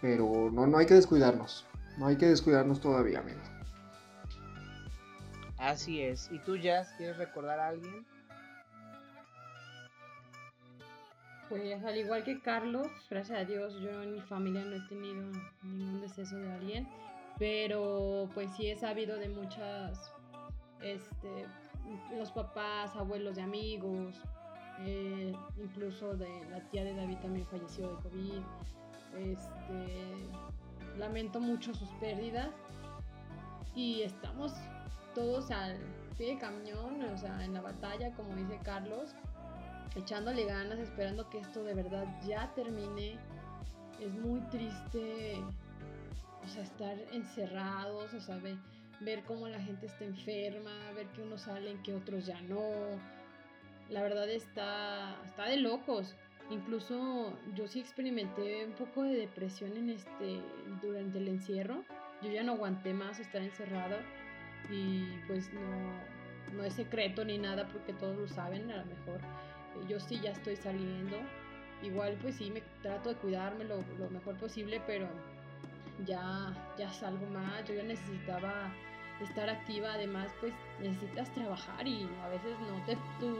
pero 0.00 0.50
no, 0.50 0.66
no 0.66 0.78
hay 0.78 0.86
que 0.86 0.94
descuidarnos, 0.94 1.66
no 1.98 2.06
hay 2.06 2.16
que 2.16 2.26
descuidarnos 2.26 2.80
todavía, 2.80 3.20
amigo. 3.20 3.40
Así 5.58 6.02
es. 6.02 6.30
¿Y 6.30 6.38
tú, 6.40 6.56
Jazz, 6.56 6.92
quieres 6.98 7.16
recordar 7.16 7.58
a 7.58 7.68
alguien? 7.68 8.04
Pues 11.48 11.84
al 11.84 11.96
igual 11.96 12.24
que 12.24 12.40
Carlos, 12.40 12.88
gracias 13.08 13.38
a 13.38 13.44
Dios, 13.44 13.74
yo 13.80 14.02
en 14.02 14.14
mi 14.14 14.20
familia 14.20 14.64
no 14.64 14.76
he 14.76 14.88
tenido 14.88 15.22
ningún 15.62 16.00
deceso 16.00 16.36
de 16.36 16.50
alguien, 16.50 16.88
pero 17.38 18.28
pues 18.34 18.50
sí 18.56 18.68
he 18.68 18.76
sabido 18.76 19.16
de 19.16 19.28
muchas, 19.28 20.12
este, 20.80 21.46
los 22.16 22.30
papás, 22.32 22.94
abuelos 22.96 23.36
de 23.36 23.42
amigos, 23.42 24.20
eh, 24.80 25.32
incluso 25.56 26.14
de 26.14 26.28
la 26.50 26.60
tía 26.70 26.84
de 26.84 26.94
David 26.94 27.18
también 27.18 27.46
falleció 27.46 27.96
de 27.96 28.02
COVID. 28.02 28.42
Este, 29.16 30.98
lamento 30.98 31.40
mucho 31.40 31.74
sus 31.74 31.88
pérdidas 32.00 32.50
y 33.74 34.02
estamos 34.02 34.52
todos 35.14 35.50
al 35.50 35.78
pie 36.16 36.34
de 36.34 36.38
camión, 36.38 37.02
o 37.02 37.18
sea, 37.18 37.44
en 37.44 37.54
la 37.54 37.60
batalla, 37.60 38.12
como 38.14 38.34
dice 38.34 38.58
Carlos, 38.62 39.14
echándole 39.96 40.44
ganas, 40.44 40.78
esperando 40.78 41.28
que 41.30 41.38
esto 41.38 41.62
de 41.64 41.74
verdad 41.74 42.06
ya 42.26 42.52
termine. 42.54 43.18
Es 44.00 44.12
muy 44.12 44.40
triste, 44.50 45.40
o 46.44 46.48
sea, 46.48 46.62
estar 46.62 46.96
encerrados, 47.12 48.12
o 48.12 48.20
sea, 48.20 48.36
ver, 48.38 48.56
ver 49.00 49.22
cómo 49.24 49.48
la 49.48 49.60
gente 49.60 49.86
está 49.86 50.04
enferma, 50.04 50.92
ver 50.94 51.06
que 51.08 51.22
unos 51.22 51.42
salen, 51.42 51.82
que 51.82 51.94
otros 51.94 52.26
ya 52.26 52.40
no. 52.42 52.60
La 53.90 54.02
verdad 54.02 54.28
está, 54.28 55.16
está 55.24 55.46
de 55.46 55.58
locos. 55.58 56.14
Incluso 56.50 57.32
yo 57.54 57.66
sí 57.66 57.80
experimenté 57.80 58.66
un 58.66 58.72
poco 58.72 59.02
de 59.02 59.16
depresión 59.16 59.76
en 59.76 59.90
este, 59.90 60.40
durante 60.82 61.18
el 61.18 61.28
encierro. 61.28 61.84
Yo 62.22 62.30
ya 62.30 62.42
no 62.42 62.52
aguanté 62.52 62.92
más 62.92 63.18
estar 63.18 63.42
encerrado 63.42 63.96
y 64.70 65.04
pues 65.26 65.52
no, 65.52 66.56
no 66.56 66.64
es 66.64 66.74
secreto 66.74 67.24
ni 67.24 67.38
nada 67.38 67.66
porque 67.68 67.92
todos 67.94 68.16
lo 68.16 68.28
saben 68.28 68.70
a 68.70 68.78
lo 68.78 68.86
mejor. 68.86 69.20
Yo 69.88 69.98
sí 70.00 70.20
ya 70.22 70.32
estoy 70.32 70.56
saliendo. 70.56 71.16
Igual 71.82 72.16
pues 72.20 72.36
sí 72.36 72.50
me 72.50 72.62
trato 72.82 73.10
de 73.10 73.16
cuidarme 73.16 73.64
lo, 73.64 73.82
lo 73.98 74.10
mejor 74.10 74.36
posible, 74.36 74.80
pero 74.86 75.08
ya, 76.06 76.52
ya 76.78 76.92
salgo 76.92 77.26
más. 77.26 77.64
Yo 77.66 77.74
ya 77.74 77.82
necesitaba 77.82 78.72
estar 79.20 79.48
activa. 79.48 79.94
Además 79.94 80.28
pues 80.40 80.52
necesitas 80.80 81.32
trabajar 81.32 81.86
y 81.86 82.08
a 82.22 82.28
veces 82.28 82.56
no 82.60 82.84
te... 82.86 82.96
Tu, 83.20 83.34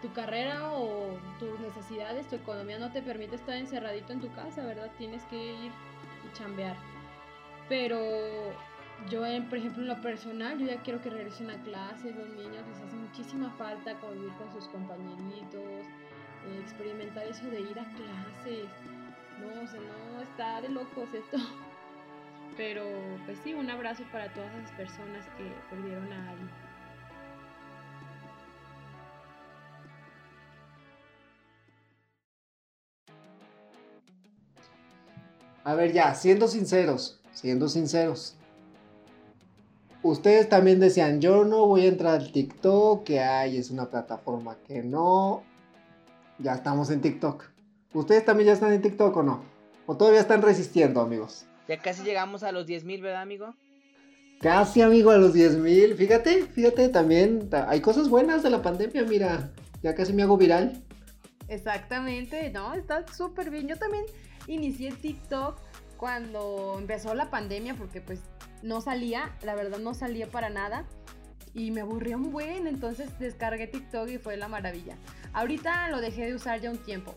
tu 0.00 0.12
carrera 0.12 0.72
o 0.74 1.18
tus 1.40 1.58
necesidades, 1.58 2.28
tu 2.28 2.36
economía 2.36 2.78
no 2.78 2.92
te 2.92 3.02
permite 3.02 3.34
estar 3.34 3.56
encerradito 3.56 4.12
en 4.12 4.20
tu 4.20 4.32
casa, 4.32 4.64
¿verdad? 4.64 4.90
Tienes 4.96 5.24
que 5.24 5.36
ir 5.36 5.72
y 6.24 6.38
chambear. 6.38 6.76
Pero 7.68 7.98
yo, 9.10 9.22
por 9.48 9.58
ejemplo, 9.58 9.82
en 9.82 9.88
lo 9.88 10.00
personal, 10.00 10.58
yo 10.58 10.66
ya 10.66 10.82
quiero 10.82 11.00
que 11.00 11.10
regresen 11.10 11.50
a 11.50 11.62
clases, 11.62 12.16
los 12.16 12.28
niños 12.30 12.66
les 12.66 12.78
hace 12.78 12.96
muchísima 12.96 13.50
falta 13.52 13.94
convivir 14.00 14.32
con 14.34 14.52
sus 14.52 14.68
compañeritos, 14.68 15.86
experimentar 16.64 17.26
eso 17.26 17.44
de 17.46 17.60
ir 17.60 17.78
a 17.78 17.84
clases. 17.84 18.68
No, 19.40 19.62
o 19.62 19.66
sea, 19.66 19.80
no, 19.80 20.22
está 20.22 20.60
de 20.60 20.68
locos 20.68 21.08
esto. 21.14 21.36
Pero, 22.56 22.84
pues 23.24 23.38
sí, 23.44 23.54
un 23.54 23.70
abrazo 23.70 24.02
para 24.10 24.32
todas 24.32 24.52
esas 24.56 24.72
personas 24.72 25.24
que 25.36 25.52
perdieron 25.70 26.12
a 26.12 26.30
alguien. 26.30 26.50
A 35.64 35.74
ver, 35.74 35.92
ya, 35.92 36.14
siendo 36.14 36.48
sinceros, 36.48 37.20
siendo 37.32 37.68
sinceros. 37.68 38.38
Ustedes 40.02 40.48
también 40.48 40.80
decían, 40.80 41.20
yo 41.20 41.44
no 41.44 41.66
voy 41.66 41.84
a 41.84 41.88
entrar 41.88 42.14
al 42.14 42.32
TikTok, 42.32 43.04
que 43.04 43.20
hay, 43.20 43.58
es 43.58 43.70
una 43.70 43.90
plataforma 43.90 44.56
que 44.66 44.82
no. 44.82 45.42
Ya 46.38 46.54
estamos 46.54 46.90
en 46.90 47.02
TikTok. 47.02 47.44
¿Ustedes 47.92 48.24
también 48.24 48.48
ya 48.48 48.52
están 48.52 48.72
en 48.72 48.82
TikTok 48.82 49.16
o 49.16 49.22
no? 49.22 49.44
¿O 49.86 49.96
todavía 49.96 50.20
están 50.20 50.42
resistiendo, 50.42 51.00
amigos? 51.00 51.46
Ya 51.68 51.78
casi 51.80 52.02
llegamos 52.02 52.42
a 52.42 52.52
los 52.52 52.66
10.000, 52.66 53.00
¿verdad, 53.00 53.22
amigo? 53.22 53.54
Casi, 54.40 54.82
amigo, 54.82 55.10
a 55.10 55.18
los 55.18 55.34
10.000. 55.34 55.96
Fíjate, 55.96 56.44
fíjate, 56.46 56.88
también 56.90 57.48
hay 57.66 57.80
cosas 57.80 58.08
buenas 58.08 58.42
de 58.42 58.50
la 58.50 58.62
pandemia, 58.62 59.04
mira. 59.04 59.50
Ya 59.82 59.94
casi 59.94 60.12
me 60.12 60.22
hago 60.22 60.36
viral. 60.36 60.82
Exactamente, 61.48 62.50
no, 62.50 62.74
está 62.74 63.06
súper 63.12 63.50
bien. 63.50 63.68
Yo 63.68 63.76
también 63.76 64.04
inicié 64.46 64.92
TikTok 64.92 65.58
cuando 65.96 66.76
empezó 66.78 67.14
la 67.14 67.30
pandemia 67.30 67.74
porque 67.74 68.00
pues 68.00 68.20
no 68.62 68.80
salía, 68.80 69.34
la 69.42 69.54
verdad 69.54 69.78
no 69.78 69.94
salía 69.94 70.26
para 70.26 70.50
nada 70.50 70.84
y 71.54 71.70
me 71.70 71.80
aburría 71.80 72.16
un 72.16 72.30
buen, 72.30 72.66
entonces 72.66 73.18
descargué 73.18 73.66
TikTok 73.66 74.08
y 74.08 74.18
fue 74.18 74.36
la 74.36 74.48
maravilla. 74.48 74.96
Ahorita 75.32 75.88
lo 75.88 76.00
dejé 76.00 76.26
de 76.26 76.34
usar 76.34 76.60
ya 76.60 76.70
un 76.70 76.78
tiempo, 76.78 77.14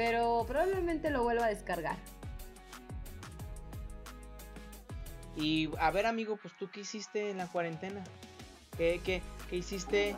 pero 0.00 0.46
probablemente 0.48 1.10
lo 1.10 1.22
vuelva 1.24 1.44
a 1.44 1.48
descargar. 1.50 1.98
Y 5.36 5.68
a 5.78 5.90
ver 5.90 6.06
amigo, 6.06 6.38
pues 6.40 6.54
tú 6.58 6.70
qué 6.72 6.80
hiciste 6.80 7.30
en 7.30 7.36
la 7.36 7.46
cuarentena? 7.48 8.02
¿Qué, 8.78 9.02
qué, 9.04 9.20
qué 9.50 9.56
hiciste? 9.56 10.16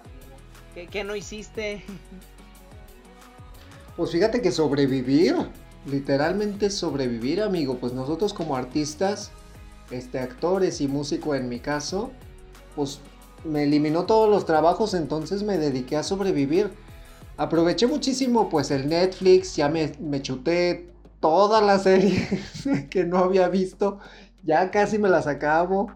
¿Qué, 0.72 0.86
¿Qué 0.86 1.02
no 1.02 1.16
hiciste? 1.16 1.82
Pues 3.96 4.12
fíjate 4.12 4.40
que 4.40 4.52
sobrevivir, 4.52 5.34
literalmente 5.84 6.70
sobrevivir, 6.70 7.42
amigo. 7.42 7.76
Pues 7.76 7.92
nosotros 7.92 8.32
como 8.32 8.56
artistas, 8.56 9.32
este, 9.90 10.18
actores 10.20 10.80
y 10.80 10.88
músico 10.88 11.34
en 11.34 11.48
mi 11.50 11.58
caso, 11.60 12.10
pues 12.74 13.00
me 13.44 13.64
eliminó 13.64 14.06
todos 14.06 14.30
los 14.30 14.46
trabajos, 14.46 14.94
entonces 14.94 15.42
me 15.42 15.58
dediqué 15.58 15.96
a 15.96 16.04
sobrevivir. 16.04 16.70
Aproveché 17.36 17.86
muchísimo 17.86 18.48
pues 18.48 18.70
el 18.70 18.88
Netflix, 18.88 19.56
ya 19.56 19.68
me, 19.68 19.92
me 20.00 20.20
chuté 20.20 20.92
todas 21.20 21.62
las 21.62 21.84
series 21.84 22.64
que 22.90 23.04
no 23.04 23.18
había 23.18 23.48
visto, 23.48 23.98
ya 24.42 24.70
casi 24.70 24.98
me 24.98 25.08
las 25.08 25.26
acabo. 25.26 25.90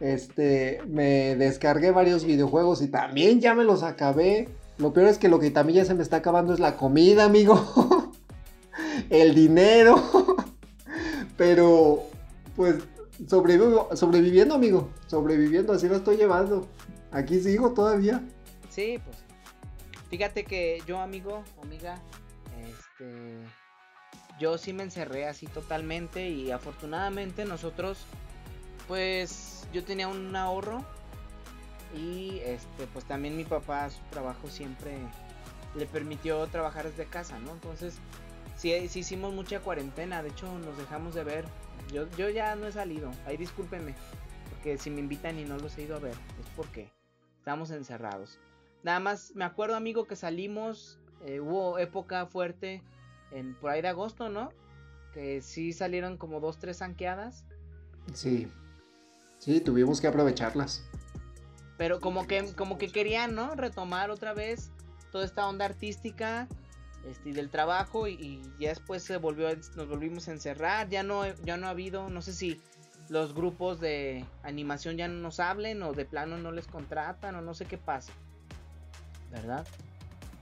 Este, 0.00 0.80
me 0.88 1.36
descargué 1.36 1.90
varios 1.90 2.24
videojuegos 2.24 2.80
y 2.80 2.88
también 2.88 3.40
ya 3.40 3.54
me 3.54 3.64
los 3.64 3.82
acabé. 3.82 4.48
Lo 4.78 4.94
peor 4.94 5.08
es 5.08 5.18
que 5.18 5.28
lo 5.28 5.38
que 5.38 5.50
también 5.50 5.80
ya 5.80 5.84
se 5.84 5.94
me 5.94 6.02
está 6.02 6.16
acabando 6.16 6.54
es 6.54 6.60
la 6.60 6.76
comida, 6.76 7.24
amigo. 7.24 8.12
el 9.10 9.34
dinero. 9.34 10.02
Pero, 11.36 12.04
pues, 12.56 12.76
sobrevivo, 13.26 13.90
sobreviviendo, 13.94 14.54
amigo. 14.54 14.88
Sobreviviendo, 15.06 15.74
así 15.74 15.86
lo 15.86 15.96
estoy 15.96 16.16
llevando. 16.16 16.66
Aquí 17.12 17.38
sigo 17.40 17.72
todavía. 17.72 18.22
Sí, 18.70 18.98
pues. 19.04 19.29
Fíjate 20.10 20.44
que 20.44 20.82
yo, 20.86 21.00
amigo, 21.00 21.44
amiga, 21.62 22.00
este. 22.58 23.38
Yo 24.38 24.58
sí 24.58 24.72
me 24.72 24.82
encerré 24.82 25.26
así 25.26 25.46
totalmente 25.46 26.28
y 26.30 26.50
afortunadamente 26.50 27.44
nosotros, 27.44 28.06
pues, 28.88 29.68
yo 29.72 29.84
tenía 29.84 30.08
un 30.08 30.34
ahorro 30.34 30.84
y 31.94 32.40
este 32.44 32.86
pues 32.92 33.04
también 33.04 33.36
mi 33.36 33.44
papá 33.44 33.90
su 33.90 34.00
trabajo 34.10 34.48
siempre 34.48 34.98
le 35.74 35.86
permitió 35.86 36.46
trabajar 36.46 36.88
desde 36.88 37.06
casa 37.06 37.38
no 37.40 37.52
entonces 37.52 37.96
sí, 38.56 38.72
hicimos 38.72 39.34
mucha 39.34 39.60
cuarentena 39.60 40.22
de 40.22 40.28
hecho 40.28 40.46
nos 40.58 40.76
dejamos 40.78 41.14
de 41.14 41.24
ver 41.24 41.44
yo, 41.92 42.08
yo 42.16 42.28
ya 42.28 42.54
no 42.54 42.66
he 42.66 42.72
salido 42.72 43.10
ahí 43.26 43.36
discúlpenme 43.36 43.94
porque 44.50 44.78
si 44.78 44.90
me 44.90 45.00
invitan 45.00 45.38
y 45.38 45.44
no 45.44 45.58
los 45.58 45.76
he 45.78 45.82
ido 45.82 45.96
a 45.96 46.00
ver 46.00 46.14
es 46.40 46.46
porque 46.54 46.90
estamos 47.38 47.70
encerrados 47.70 48.38
nada 48.82 49.00
más 49.00 49.32
me 49.34 49.44
acuerdo 49.44 49.76
amigo 49.76 50.06
que 50.06 50.16
salimos 50.16 50.98
eh, 51.24 51.40
hubo 51.40 51.78
época 51.78 52.26
fuerte 52.26 52.82
en 53.30 53.54
por 53.54 53.70
ahí 53.70 53.82
de 53.82 53.88
agosto 53.88 54.28
no 54.28 54.50
que 55.12 55.42
sí 55.42 55.72
salieron 55.72 56.16
como 56.16 56.40
dos 56.40 56.58
tres 56.58 56.78
sanqueadas 56.78 57.44
Sí, 58.12 58.48
sí, 59.38 59.60
tuvimos 59.60 60.00
que 60.00 60.06
aprovecharlas. 60.06 60.84
Pero 61.76 62.00
como 62.00 62.26
que, 62.26 62.52
como 62.54 62.78
que 62.78 62.88
querían, 62.88 63.34
¿no? 63.34 63.54
Retomar 63.54 64.10
otra 64.10 64.34
vez 64.34 64.70
toda 65.12 65.24
esta 65.24 65.48
onda 65.48 65.64
artística 65.64 66.46
este, 67.06 67.32
del 67.32 67.50
trabajo 67.50 68.06
y, 68.06 68.12
y 68.12 68.42
ya 68.58 68.68
después 68.70 69.02
se 69.02 69.16
volvió, 69.16 69.48
nos 69.76 69.88
volvimos 69.88 70.28
a 70.28 70.32
encerrar. 70.32 70.88
Ya 70.88 71.02
no, 71.02 71.26
ya 71.44 71.56
no 71.56 71.66
ha 71.66 71.70
habido, 71.70 72.10
no 72.10 72.20
sé 72.20 72.32
si 72.32 72.60
los 73.08 73.34
grupos 73.34 73.80
de 73.80 74.24
animación 74.42 74.96
ya 74.96 75.08
no 75.08 75.14
nos 75.20 75.40
hablen 75.40 75.82
o 75.82 75.94
de 75.94 76.04
plano 76.04 76.36
no 76.38 76.52
les 76.52 76.66
contratan 76.66 77.34
o 77.34 77.40
no 77.40 77.54
sé 77.54 77.64
qué 77.64 77.78
pasa. 77.78 78.12
¿Verdad? 79.30 79.66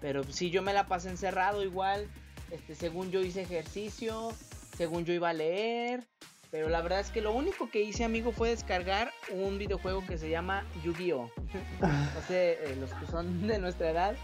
Pero 0.00 0.24
sí, 0.24 0.50
yo 0.50 0.62
me 0.62 0.72
la 0.72 0.86
pasé 0.86 1.10
encerrado 1.10 1.62
igual. 1.62 2.08
Este, 2.50 2.74
según 2.74 3.10
yo 3.10 3.20
hice 3.20 3.42
ejercicio, 3.42 4.32
según 4.76 5.04
yo 5.04 5.12
iba 5.12 5.30
a 5.30 5.34
leer. 5.34 6.04
Pero 6.50 6.68
la 6.68 6.80
verdad 6.80 7.00
es 7.00 7.10
que 7.10 7.20
lo 7.20 7.32
único 7.32 7.70
que 7.70 7.82
hice, 7.82 8.04
amigo, 8.04 8.32
fue 8.32 8.48
descargar 8.48 9.12
un 9.30 9.58
videojuego 9.58 10.04
que 10.06 10.16
se 10.16 10.30
llama 10.30 10.64
Yu-Gi-Oh! 10.82 11.30
No 11.80 12.22
sé, 12.26 12.52
eh, 12.52 12.76
los 12.80 12.92
que 12.94 13.06
son 13.06 13.46
de 13.46 13.58
nuestra 13.58 13.90
edad, 13.90 14.16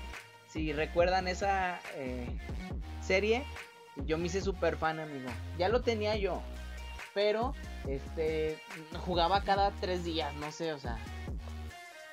si 0.48 0.72
recuerdan 0.72 1.28
esa 1.28 1.80
eh, 1.96 2.26
serie, 3.02 3.44
Yo 4.06 4.18
me 4.18 4.26
hice 4.26 4.40
súper 4.40 4.76
fan, 4.76 4.98
amigo. 4.98 5.30
Ya 5.58 5.68
lo 5.68 5.82
tenía 5.82 6.16
yo. 6.16 6.40
Pero, 7.12 7.54
este, 7.86 8.58
jugaba 9.04 9.42
cada 9.42 9.70
tres 9.72 10.04
días, 10.04 10.34
no 10.34 10.50
sé, 10.50 10.72
o 10.72 10.78
sea. 10.78 10.98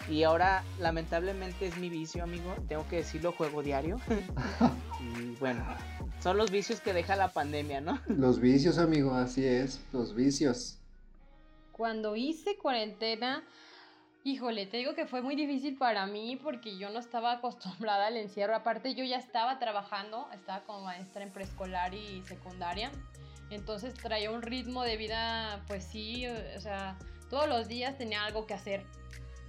Y 0.09 0.23
ahora, 0.23 0.63
lamentablemente, 0.79 1.67
es 1.67 1.77
mi 1.77 1.89
vicio, 1.89 2.23
amigo. 2.23 2.55
Tengo 2.67 2.87
que 2.87 2.97
decirlo, 2.97 3.31
juego 3.31 3.61
diario. 3.61 3.99
y 4.99 5.35
bueno, 5.35 5.65
son 6.19 6.37
los 6.37 6.51
vicios 6.51 6.81
que 6.81 6.93
deja 6.93 7.15
la 7.15 7.29
pandemia, 7.29 7.81
¿no? 7.81 7.99
Los 8.07 8.39
vicios, 8.39 8.77
amigo, 8.77 9.13
así 9.13 9.45
es, 9.45 9.81
los 9.93 10.15
vicios. 10.15 10.77
Cuando 11.71 12.15
hice 12.15 12.57
cuarentena, 12.57 13.43
híjole, 14.23 14.65
te 14.67 14.77
digo 14.77 14.93
que 14.93 15.05
fue 15.05 15.21
muy 15.21 15.35
difícil 15.35 15.77
para 15.77 16.05
mí 16.05 16.39
porque 16.41 16.77
yo 16.77 16.89
no 16.89 16.99
estaba 16.99 17.33
acostumbrada 17.33 18.07
al 18.07 18.17
encierro. 18.17 18.55
Aparte, 18.55 18.93
yo 18.95 19.03
ya 19.03 19.17
estaba 19.17 19.59
trabajando, 19.59 20.27
estaba 20.33 20.63
como 20.63 20.81
maestra 20.81 21.23
en 21.23 21.31
preescolar 21.31 21.93
y 21.93 22.21
secundaria. 22.23 22.91
Entonces 23.49 23.93
traía 23.93 24.31
un 24.31 24.41
ritmo 24.41 24.83
de 24.83 24.97
vida, 24.97 25.63
pues 25.67 25.83
sí, 25.83 26.25
o 26.27 26.61
sea, 26.61 26.97
todos 27.29 27.49
los 27.49 27.67
días 27.67 27.97
tenía 27.97 28.23
algo 28.23 28.45
que 28.45 28.53
hacer 28.53 28.85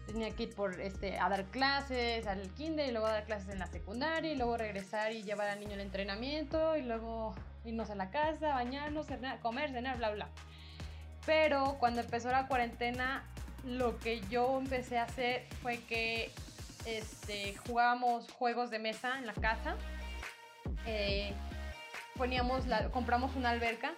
tenía 0.06 0.30
que 0.30 0.44
ir 0.44 0.54
por 0.54 0.80
este 0.80 1.18
a 1.18 1.28
dar 1.28 1.44
clases 1.46 2.26
al 2.26 2.48
kinder 2.54 2.88
y 2.88 2.92
luego 2.92 3.06
dar 3.06 3.24
clases 3.24 3.50
en 3.50 3.58
la 3.58 3.66
secundaria 3.66 4.32
y 4.32 4.36
luego 4.36 4.56
regresar 4.56 5.12
y 5.12 5.22
llevar 5.22 5.48
al 5.48 5.60
niño 5.60 5.74
al 5.74 5.80
entrenamiento 5.80 6.76
y 6.76 6.82
luego 6.82 7.34
irnos 7.64 7.90
a 7.90 7.94
la 7.94 8.10
casa, 8.10 8.54
bañarnos, 8.54 9.06
comer, 9.40 9.70
cenar, 9.70 9.98
bla 9.98 10.10
bla. 10.10 10.28
Pero 11.24 11.76
cuando 11.78 12.00
empezó 12.00 12.30
la 12.30 12.48
cuarentena, 12.48 13.24
lo 13.64 13.98
que 13.98 14.20
yo 14.22 14.58
empecé 14.58 14.98
a 14.98 15.04
hacer 15.04 15.46
fue 15.62 15.78
que 15.84 16.32
este, 16.84 17.54
jugábamos 17.66 18.30
juegos 18.32 18.70
de 18.70 18.80
mesa 18.80 19.18
en 19.18 19.26
la 19.26 19.34
casa. 19.34 19.76
Eh, 20.86 21.32
poníamos 22.16 22.66
la, 22.66 22.90
compramos 22.90 23.36
una 23.36 23.50
alberca, 23.50 23.92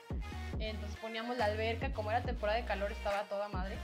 entonces 0.67 0.97
poníamos 1.01 1.37
la 1.37 1.47
alberca, 1.47 1.93
como 1.93 2.11
era 2.11 2.23
temporada 2.23 2.59
de 2.59 2.65
calor 2.65 2.93
estaba 2.93 3.23
toda 3.25 3.49
madre 3.49 3.77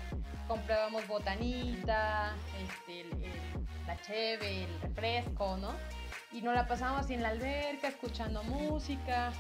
comprábamos 0.51 1.07
botanita, 1.07 2.35
este, 2.61 3.07
la 3.87 3.97
cheve, 4.03 4.65
el 4.65 4.81
refresco, 4.81 5.57
¿no? 5.59 5.73
Y 6.33 6.43
nos 6.43 6.57
la 6.57 6.67
pasábamos 6.67 7.05
así 7.05 7.15
en 7.15 7.23
la 7.23 7.29
alberca, 7.29 7.87
escuchando 7.87 8.43
música. 8.43 9.33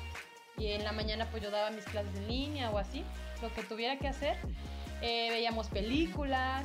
Y 0.57 0.68
en 0.68 0.85
la 0.85 0.92
mañana 0.92 1.26
pues 1.29 1.42
yo 1.42 1.50
daba 1.50 1.70
mis 1.70 1.85
clases 1.85 2.14
en 2.14 2.29
línea 2.29 2.70
o 2.70 2.79
así, 2.79 3.03
lo 3.42 3.53
que 3.53 3.64
tuviera 3.64 3.98
que 3.98 4.07
hacer. 4.07 4.37
Eh, 5.03 5.31
veíamos 5.31 5.66
películas. 5.66 6.64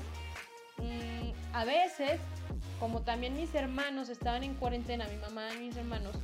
Mm, 0.77 1.31
a 1.55 1.65
veces, 1.65 2.19
como 2.79 3.01
también 3.01 3.33
mis 3.35 3.55
hermanos 3.55 4.09
estaban 4.09 4.43
en 4.43 4.53
cuarentena, 4.53 5.07
mi 5.07 5.17
mamá 5.17 5.47
y 5.55 5.69
mis 5.69 5.77
hermanos, 5.77 6.15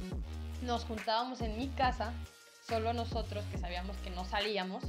nos 0.61 0.85
juntábamos 0.85 1.41
en 1.41 1.57
mi 1.57 1.69
casa, 1.69 2.13
solo 2.71 2.93
nosotros 2.93 3.43
que 3.51 3.57
sabíamos 3.57 3.97
que 3.97 4.09
no 4.11 4.23
salíamos 4.23 4.81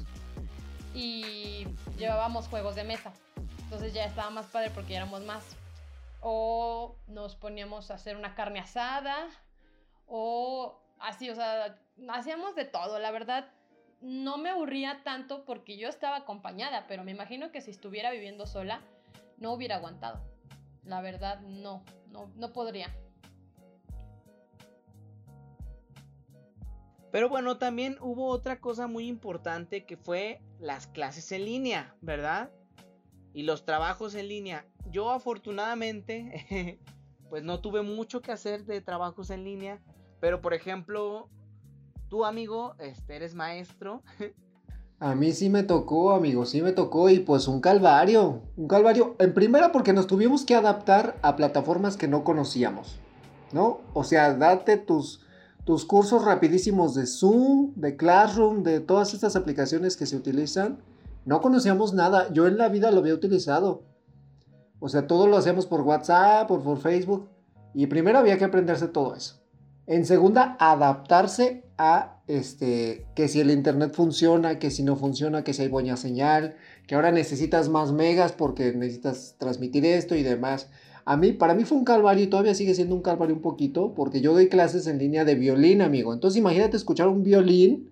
y 0.95 1.67
llevábamos 1.99 2.47
juegos 2.47 2.77
de 2.77 2.85
mesa. 2.85 3.13
Entonces 3.65 3.93
ya 3.93 4.05
estaba 4.05 4.31
más 4.31 4.47
padre 4.47 4.71
porque 4.71 4.93
ya 4.93 4.99
éramos 4.99 5.23
más. 5.23 5.57
O 6.21 6.95
nos 7.09 7.35
poníamos 7.35 7.91
a 7.91 7.95
hacer 7.95 8.17
una 8.17 8.37
carne 8.37 8.61
asada 8.61 9.29
o 10.07 10.81
así, 11.01 11.29
o 11.29 11.35
sea, 11.35 11.77
hacíamos 12.09 12.55
de 12.55 12.67
todo. 12.67 13.01
La 13.01 13.11
verdad, 13.11 13.51
no 14.01 14.39
me 14.39 14.51
aburría 14.51 15.03
tanto 15.03 15.45
porque 15.45 15.77
yo 15.77 15.89
estaba 15.89 16.19
acompañada, 16.19 16.87
pero 16.87 17.03
me 17.03 17.11
imagino 17.11 17.51
que 17.51 17.63
si 17.63 17.73
estuviera 17.73 18.13
viviendo 18.13 18.47
sola, 18.47 18.81
no 19.39 19.53
hubiera 19.53 19.75
aguantado. 19.75 20.23
La 20.85 21.01
verdad, 21.01 21.41
no, 21.41 21.83
no, 22.13 22.31
no 22.37 22.53
podría. 22.53 22.95
Pero 27.13 27.29
bueno, 27.29 27.59
también 27.59 27.99
hubo 28.01 28.27
otra 28.29 28.59
cosa 28.59 28.87
muy 28.87 29.07
importante 29.07 29.85
que 29.85 29.99
fue 29.99 30.41
las 30.59 30.87
clases 30.87 31.31
en 31.31 31.45
línea, 31.45 31.95
¿verdad? 32.01 32.51
Y 33.35 33.43
los 33.43 33.67
trabajos 33.67 34.15
en 34.15 34.29
línea. 34.29 34.67
Yo 34.91 35.11
afortunadamente, 35.11 36.81
pues 37.31 37.45
no 37.45 37.61
tuve 37.61 37.83
mucho 37.83 38.23
que 38.23 38.33
hacer 38.33 38.65
de 38.65 38.81
trabajos 38.81 39.29
en 39.29 39.45
línea. 39.45 39.79
Pero 40.21 40.41
por 40.41 40.55
ejemplo, 40.55 41.29
tú 42.09 42.25
amigo, 42.25 42.77
este, 42.79 43.17
eres 43.17 43.35
maestro. 43.35 44.03
A 44.99 45.15
mí 45.15 45.33
sí 45.33 45.51
me 45.51 45.65
tocó, 45.65 46.13
amigo, 46.13 46.47
sí 46.47 46.63
me 46.63 46.71
tocó 46.71 47.11
y 47.11 47.19
pues 47.19 47.49
un 47.49 47.61
calvario, 47.61 48.41
un 48.57 48.69
calvario. 48.69 49.17
En 49.19 49.35
primera 49.35 49.73
porque 49.73 49.93
nos 49.93 50.07
tuvimos 50.07 50.45
que 50.47 50.55
adaptar 50.55 51.19
a 51.23 51.35
plataformas 51.35 51.97
que 51.97 52.07
no 52.07 52.23
conocíamos, 52.23 53.01
¿no? 53.53 53.81
O 53.95 54.05
sea, 54.05 54.33
date 54.35 54.77
tus 54.77 55.27
tus 55.65 55.85
cursos 55.85 56.25
rapidísimos 56.25 56.95
de 56.95 57.07
Zoom, 57.07 57.73
de 57.77 57.97
Classroom, 57.97 58.63
de 58.63 58.81
todas 58.81 59.15
estas 59.15 59.37
aplicaciones 59.37 59.97
que 59.97 60.07
se 60.07 60.17
utilizan. 60.17 60.79
No 61.25 61.41
conocíamos 61.41 61.95
nada. 61.95 62.33
Yo 62.33 62.47
en 62.47 62.59
la 62.59 62.69
vida 62.69 62.91
lo 62.91 62.99
había 62.99 63.15
utilizado. 63.15 63.85
O 64.81 64.89
sea, 64.89 65.07
todo 65.07 65.29
lo 65.29 65.37
hacíamos 65.37 65.67
por 65.67 65.83
WhatsApp, 65.83 66.49
por, 66.49 66.63
por 66.63 66.79
Facebook. 66.79 67.29
Y 67.75 67.87
primero 67.87 68.19
había 68.19 68.39
que 68.39 68.45
aprenderse 68.45 68.89
todo 68.89 69.15
eso. 69.15 69.41
En 69.87 70.07
segunda, 70.07 70.57
adaptarse 70.59 71.65
a 71.79 72.21
este, 72.27 73.07
que 73.15 73.29
si 73.29 73.41
el 73.41 73.51
internet 73.51 73.93
funciona, 73.95 74.59
que 74.59 74.71
si 74.71 74.83
no 74.83 74.97
funciona, 74.97 75.45
que 75.45 75.55
si 75.55 75.63
hay 75.63 75.69
buena 75.69 75.97
señal, 75.97 76.57
que 76.87 76.95
ahora 76.95 77.11
necesitas 77.11 77.69
más 77.69 77.93
megas 77.93 78.33
porque 78.33 78.73
necesitas 78.73 79.37
transmitir 79.39 79.85
esto 79.85 80.15
y 80.15 80.23
demás. 80.23 80.69
A 81.05 81.17
mí, 81.17 81.33
para 81.33 81.55
mí 81.55 81.65
fue 81.65 81.79
un 81.79 81.85
calvario 81.85 82.25
y 82.25 82.29
todavía 82.29 82.55
sigue 82.55 82.75
siendo 82.75 82.95
un 82.95 83.03
calvario 83.03 83.35
un 83.35 83.43
poquito, 83.43 83.95
porque 83.95 84.21
yo 84.21 84.33
doy 84.33 84.49
clases 84.49 84.87
en 84.87 84.99
línea 84.99 85.25
de 85.25 85.35
violín, 85.35 85.83
amigo. 85.83 86.13
Entonces 86.13 86.39
imagínate 86.39 86.77
escuchar 86.77 87.09
un 87.09 87.23
violín 87.23 87.91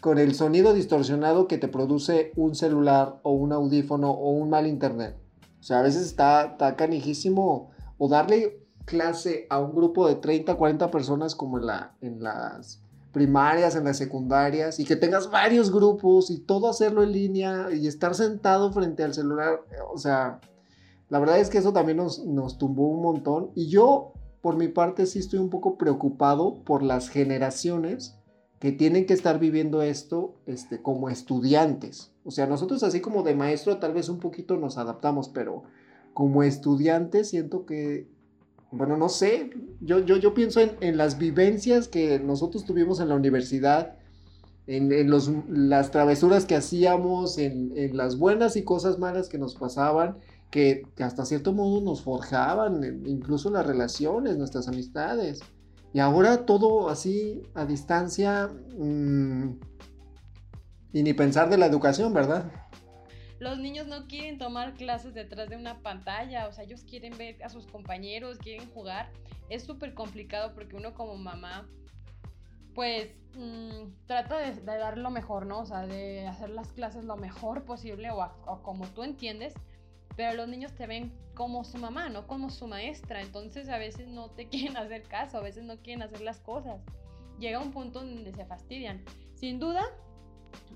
con 0.00 0.18
el 0.18 0.34
sonido 0.34 0.72
distorsionado 0.72 1.46
que 1.46 1.58
te 1.58 1.68
produce 1.68 2.32
un 2.36 2.54
celular 2.54 3.20
o 3.22 3.32
un 3.32 3.52
audífono 3.52 4.10
o 4.10 4.30
un 4.30 4.50
mal 4.50 4.66
internet. 4.66 5.16
O 5.60 5.62
sea, 5.62 5.80
a 5.80 5.82
veces 5.82 6.06
está, 6.06 6.46
está 6.52 6.76
canijísimo 6.76 7.70
o 7.98 8.08
darle 8.08 8.60
clase 8.86 9.46
a 9.50 9.60
un 9.60 9.74
grupo 9.74 10.08
de 10.08 10.14
30, 10.16 10.54
40 10.54 10.90
personas 10.90 11.34
como 11.34 11.58
en, 11.58 11.66
la, 11.66 11.94
en 12.00 12.22
las 12.22 12.80
primarias, 13.12 13.76
en 13.76 13.84
las 13.84 13.98
secundarias, 13.98 14.78
y 14.80 14.84
que 14.84 14.96
tengas 14.96 15.30
varios 15.30 15.70
grupos 15.70 16.30
y 16.30 16.38
todo 16.38 16.68
hacerlo 16.68 17.02
en 17.02 17.12
línea 17.12 17.68
y 17.72 17.86
estar 17.86 18.14
sentado 18.14 18.72
frente 18.72 19.02
al 19.02 19.14
celular, 19.14 19.60
o 19.92 19.98
sea, 19.98 20.40
la 21.10 21.18
verdad 21.18 21.40
es 21.40 21.50
que 21.50 21.58
eso 21.58 21.72
también 21.72 21.98
nos, 21.98 22.24
nos 22.24 22.56
tumbó 22.56 22.88
un 22.88 23.02
montón. 23.02 23.50
Y 23.54 23.68
yo, 23.68 24.12
por 24.40 24.56
mi 24.56 24.68
parte, 24.68 25.06
sí 25.06 25.18
estoy 25.18 25.40
un 25.40 25.50
poco 25.50 25.76
preocupado 25.76 26.62
por 26.64 26.82
las 26.82 27.08
generaciones 27.08 28.16
que 28.60 28.72
tienen 28.72 29.06
que 29.06 29.14
estar 29.14 29.38
viviendo 29.38 29.82
esto 29.82 30.34
este, 30.46 30.80
como 30.80 31.08
estudiantes. 31.08 32.12
O 32.24 32.30
sea, 32.30 32.46
nosotros 32.46 32.82
así 32.82 33.00
como 33.00 33.22
de 33.22 33.34
maestro 33.34 33.78
tal 33.78 33.92
vez 33.94 34.08
un 34.08 34.20
poquito 34.20 34.56
nos 34.56 34.78
adaptamos, 34.78 35.28
pero 35.28 35.64
como 36.14 36.42
estudiantes 36.42 37.30
siento 37.30 37.66
que, 37.66 38.06
bueno, 38.70 38.96
no 38.96 39.08
sé, 39.08 39.50
yo, 39.80 39.98
yo, 40.00 40.16
yo 40.16 40.34
pienso 40.34 40.60
en, 40.60 40.72
en 40.80 40.96
las 40.96 41.18
vivencias 41.18 41.88
que 41.88 42.20
nosotros 42.20 42.64
tuvimos 42.64 43.00
en 43.00 43.08
la 43.08 43.14
universidad, 43.16 43.96
en, 44.66 44.92
en 44.92 45.10
los, 45.10 45.30
las 45.48 45.90
travesuras 45.90 46.44
que 46.44 46.54
hacíamos, 46.54 47.38
en, 47.38 47.72
en, 47.76 47.96
las 47.96 48.18
buenas 48.18 48.56
y 48.56 48.62
cosas 48.62 48.98
malas 48.98 49.28
que 49.28 49.38
nos 49.38 49.54
pasaban, 49.54 50.18
que, 50.50 50.82
hasta 50.98 51.24
cierto 51.24 51.52
modo 51.52 51.80
nos 51.80 52.02
forjaban, 52.02 52.84
eh, 52.84 53.00
incluso 53.06 53.50
las 53.50 53.66
relaciones, 53.66 54.36
nuestras 54.36 54.68
amistades. 54.68 55.40
Y 55.92 56.00
ahora 56.00 56.44
todo 56.44 56.88
así 56.88 57.42
a 57.54 57.64
distancia 57.64 58.48
mm, 58.76 59.58
y 60.92 61.02
ni 61.02 61.12
pensar 61.12 61.48
de 61.50 61.58
la 61.58 61.66
educación, 61.66 62.12
¿verdad? 62.12 62.50
Los 63.38 63.58
niños 63.58 63.86
no 63.86 64.06
quieren 64.06 64.38
tomar 64.38 64.74
clases 64.74 65.14
detrás 65.14 65.48
de 65.48 65.56
una 65.56 65.80
pantalla, 65.82 66.46
o 66.46 66.52
sea, 66.52 66.64
ellos 66.64 66.84
quieren 66.84 67.16
ver 67.16 67.42
a 67.42 67.48
sus 67.48 67.66
compañeros, 67.66 68.38
quieren 68.38 68.68
jugar. 68.70 69.10
Es 69.48 69.64
súper 69.64 69.94
complicado 69.94 70.52
porque 70.54 70.76
uno 70.76 70.94
como 70.94 71.16
mamá, 71.16 71.66
pues 72.74 73.08
mmm, 73.34 73.92
trata 74.06 74.38
de, 74.38 74.60
dar 74.62 74.98
lo 74.98 75.10
mejor, 75.10 75.46
¿no? 75.46 75.60
O 75.60 75.66
sea, 75.66 75.86
de 75.86 76.26
hacer 76.26 76.50
las 76.50 76.70
clases 76.72 77.04
lo 77.04 77.16
mejor 77.16 77.64
posible 77.64 78.10
o 78.10 78.62
como 78.62 78.86
tú 78.88 79.02
entiendes 79.02 79.54
pero 80.20 80.34
los 80.34 80.48
niños 80.48 80.74
te 80.74 80.86
ven 80.86 81.10
como 81.32 81.64
su 81.64 81.78
mamá, 81.78 82.10
no 82.10 82.26
como 82.26 82.50
su 82.50 82.66
maestra, 82.66 83.22
entonces 83.22 83.70
a 83.70 83.78
veces 83.78 84.06
no 84.06 84.28
te 84.28 84.48
quieren 84.50 84.76
hacer 84.76 85.04
caso, 85.04 85.38
a 85.38 85.40
veces 85.40 85.64
no 85.64 85.78
quieren 85.78 86.02
hacer 86.02 86.20
las 86.20 86.40
cosas. 86.40 86.82
Llega 87.38 87.58
un 87.58 87.72
punto 87.72 88.00
donde 88.00 88.30
se 88.34 88.44
fastidian. 88.44 89.02
Sin 89.34 89.58
duda, 89.58 89.82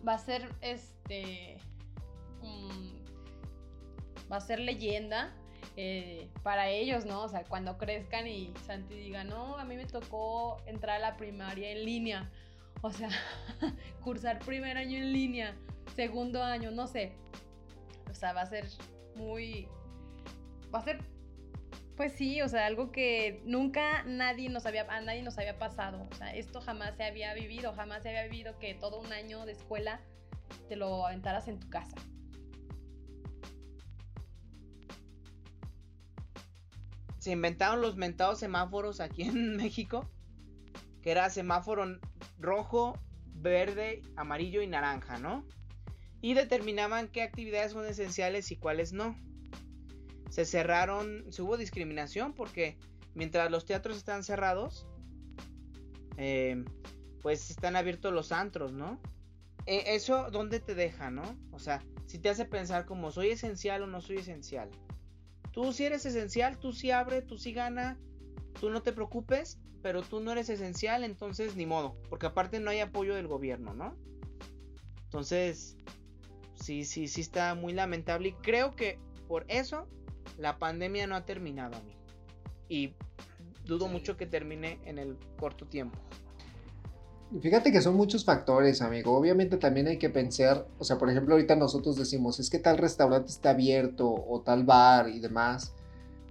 va 0.08 0.14
a 0.14 0.18
ser 0.18 0.48
este. 0.62 1.58
Um, 2.40 3.04
va 4.32 4.38
a 4.38 4.40
ser 4.40 4.60
leyenda 4.60 5.36
eh, 5.76 6.30
para 6.42 6.70
ellos, 6.70 7.04
¿no? 7.04 7.24
O 7.24 7.28
sea, 7.28 7.44
cuando 7.44 7.76
crezcan 7.76 8.26
y 8.26 8.50
Santi 8.64 8.94
diga, 8.94 9.24
no, 9.24 9.58
a 9.58 9.66
mí 9.66 9.76
me 9.76 9.84
tocó 9.84 10.56
entrar 10.64 10.96
a 10.96 11.00
la 11.00 11.16
primaria 11.18 11.70
en 11.70 11.84
línea. 11.84 12.32
O 12.80 12.90
sea, 12.90 13.10
cursar 14.02 14.38
primer 14.38 14.78
año 14.78 14.96
en 14.96 15.12
línea, 15.12 15.54
segundo 15.94 16.42
año, 16.42 16.70
no 16.70 16.86
sé. 16.86 17.12
O 18.10 18.14
sea, 18.14 18.32
va 18.32 18.40
a 18.40 18.46
ser 18.46 18.70
muy... 19.16 19.68
Va 20.74 20.78
a 20.78 20.82
ser 20.82 20.98
Pues 21.96 22.12
sí, 22.12 22.42
o 22.42 22.48
sea, 22.48 22.66
algo 22.66 22.90
que 22.90 23.42
nunca 23.44 24.02
nadie 24.04 24.48
nos 24.48 24.66
había, 24.66 24.84
nadie 25.02 25.22
nos 25.22 25.38
había 25.38 25.58
pasado. 25.58 26.08
O 26.10 26.14
sea, 26.14 26.34
esto 26.34 26.60
jamás 26.60 26.96
se 26.96 27.04
había 27.04 27.32
vivido, 27.34 27.72
jamás 27.74 28.02
se 28.02 28.08
había 28.08 28.24
vivido 28.24 28.58
que 28.58 28.74
todo 28.74 29.00
un 29.00 29.12
año 29.12 29.46
de 29.46 29.52
escuela 29.52 30.00
te 30.68 30.76
lo 30.76 31.06
aventaras 31.06 31.48
en 31.48 31.60
tu 31.60 31.68
casa. 31.68 31.96
Se 37.18 37.30
inventaron 37.30 37.80
los 37.80 37.96
mentados 37.96 38.40
semáforos 38.40 39.00
aquí 39.00 39.22
en 39.22 39.56
México, 39.56 40.10
que 41.00 41.10
era 41.10 41.30
semáforo 41.30 41.98
rojo, 42.38 42.98
verde, 43.34 44.02
amarillo 44.16 44.60
y 44.62 44.66
naranja, 44.66 45.18
¿no? 45.18 45.46
Y 46.24 46.32
determinaban 46.32 47.08
qué 47.08 47.20
actividades 47.20 47.72
son 47.72 47.84
esenciales 47.84 48.50
y 48.50 48.56
cuáles 48.56 48.94
no 48.94 49.14
se 50.30 50.46
cerraron, 50.46 51.30
se 51.30 51.42
hubo 51.42 51.58
discriminación 51.58 52.32
porque 52.32 52.78
mientras 53.14 53.50
los 53.50 53.66
teatros 53.66 53.98
están 53.98 54.24
cerrados, 54.24 54.86
eh, 56.16 56.64
pues 57.20 57.50
están 57.50 57.76
abiertos 57.76 58.14
los 58.14 58.32
antros, 58.32 58.72
¿no? 58.72 58.98
E, 59.66 59.94
eso, 59.96 60.30
¿dónde 60.30 60.60
te 60.60 60.74
deja, 60.74 61.10
no? 61.10 61.36
O 61.52 61.58
sea, 61.58 61.84
si 62.06 62.18
te 62.18 62.30
hace 62.30 62.46
pensar 62.46 62.86
como 62.86 63.10
soy 63.10 63.28
esencial 63.28 63.82
o 63.82 63.86
no 63.86 64.00
soy 64.00 64.16
esencial. 64.16 64.70
Tú 65.52 65.74
si 65.74 65.84
eres 65.84 66.06
esencial, 66.06 66.58
tú 66.58 66.72
sí 66.72 66.90
abre, 66.90 67.20
tú 67.20 67.36
sí 67.36 67.52
gana, 67.52 67.98
tú 68.58 68.70
no 68.70 68.80
te 68.80 68.94
preocupes, 68.94 69.60
pero 69.82 70.00
tú 70.00 70.20
no 70.20 70.32
eres 70.32 70.48
esencial, 70.48 71.04
entonces 71.04 71.54
ni 71.54 71.66
modo, 71.66 71.98
porque 72.08 72.24
aparte 72.24 72.60
no 72.60 72.70
hay 72.70 72.80
apoyo 72.80 73.14
del 73.14 73.28
gobierno, 73.28 73.74
¿no? 73.74 73.94
Entonces, 75.04 75.76
sí, 76.64 76.86
sí, 76.86 77.08
sí 77.08 77.20
está 77.20 77.54
muy 77.54 77.74
lamentable 77.74 78.28
y 78.28 78.32
creo 78.32 78.74
que 78.74 78.98
por 79.28 79.44
eso 79.48 79.86
la 80.38 80.58
pandemia 80.58 81.06
no 81.06 81.14
ha 81.14 81.26
terminado, 81.26 81.76
amigo. 81.76 82.00
Y 82.70 82.94
dudo 83.66 83.86
mucho 83.86 84.16
que 84.16 84.26
termine 84.26 84.78
en 84.86 84.98
el 84.98 85.18
corto 85.38 85.66
tiempo. 85.66 85.98
Fíjate 87.42 87.70
que 87.70 87.82
son 87.82 87.96
muchos 87.96 88.24
factores, 88.24 88.80
amigo. 88.80 89.14
Obviamente 89.14 89.58
también 89.58 89.88
hay 89.88 89.98
que 89.98 90.08
pensar, 90.08 90.66
o 90.78 90.84
sea, 90.84 90.96
por 90.96 91.10
ejemplo, 91.10 91.34
ahorita 91.34 91.54
nosotros 91.54 91.96
decimos, 91.96 92.40
es 92.40 92.48
que 92.48 92.58
tal 92.58 92.78
restaurante 92.78 93.30
está 93.30 93.50
abierto 93.50 94.08
o 94.08 94.40
tal 94.40 94.64
bar 94.64 95.10
y 95.10 95.20
demás. 95.20 95.74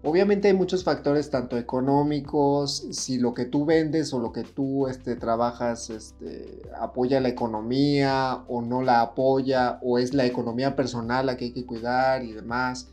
Obviamente 0.06 0.50
hay 0.50 0.54
muchos 0.54 0.84
factores, 0.84 1.30
tanto 1.30 1.58
económicos, 1.58 2.86
si 2.92 3.18
lo 3.20 3.34
que 3.34 3.46
tú 3.46 3.66
vendes 3.66 4.14
o 4.14 4.20
lo 4.20 4.34
que 4.34 4.44
tú 4.44 4.88
este, 4.88 5.16
trabajas 5.16 5.90
este, 5.90 6.62
apoya 6.78 7.22
la 7.22 7.30
economía 7.30 8.44
o 8.50 8.62
no 8.62 8.82
la 8.82 9.00
apoya, 9.00 9.80
o 9.82 9.98
es 9.98 10.14
la 10.14 10.26
economía 10.26 10.76
personal 10.76 11.28
la 11.28 11.38
que 11.38 11.46
hay 11.46 11.54
que 11.54 11.66
cuidar 11.66 12.22
y 12.26 12.34
demás. 12.34 12.90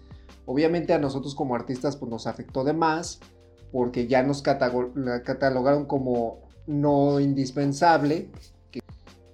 Obviamente 0.46 0.92
a 0.92 0.98
nosotros 0.98 1.34
como 1.34 1.56
artistas 1.56 1.96
pues 1.96 2.08
nos 2.10 2.28
afectó 2.28 2.62
de 2.62 2.74
más 2.74 3.18
porque 3.72 4.06
ya 4.06 4.22
nos 4.22 4.42
catalogaron 4.42 5.86
como 5.86 6.38
no 6.68 7.18
indispensable, 7.18 8.28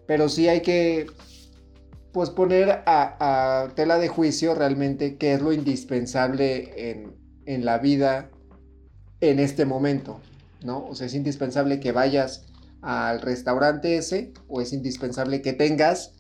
pero 0.06 0.30
sí 0.30 0.48
hay 0.48 0.62
que 0.62 1.06
pues 2.12 2.30
poner 2.30 2.82
a, 2.86 3.68
tela 3.74 3.98
de 3.98 4.08
juicio 4.08 4.54
realmente 4.54 5.18
qué 5.18 5.34
es 5.34 5.42
lo 5.42 5.52
indispensable 5.52 6.90
en, 6.90 7.25
en 7.46 7.64
la 7.64 7.78
vida 7.78 8.30
en 9.20 9.38
este 9.38 9.64
momento, 9.64 10.20
¿no? 10.64 10.84
O 10.84 10.94
sea, 10.94 11.06
es 11.06 11.14
indispensable 11.14 11.80
que 11.80 11.92
vayas 11.92 12.46
al 12.82 13.20
restaurante 13.20 13.96
ese 13.96 14.32
o 14.48 14.60
es 14.60 14.72
indispensable 14.72 15.42
que 15.42 15.52
tengas 15.52 16.12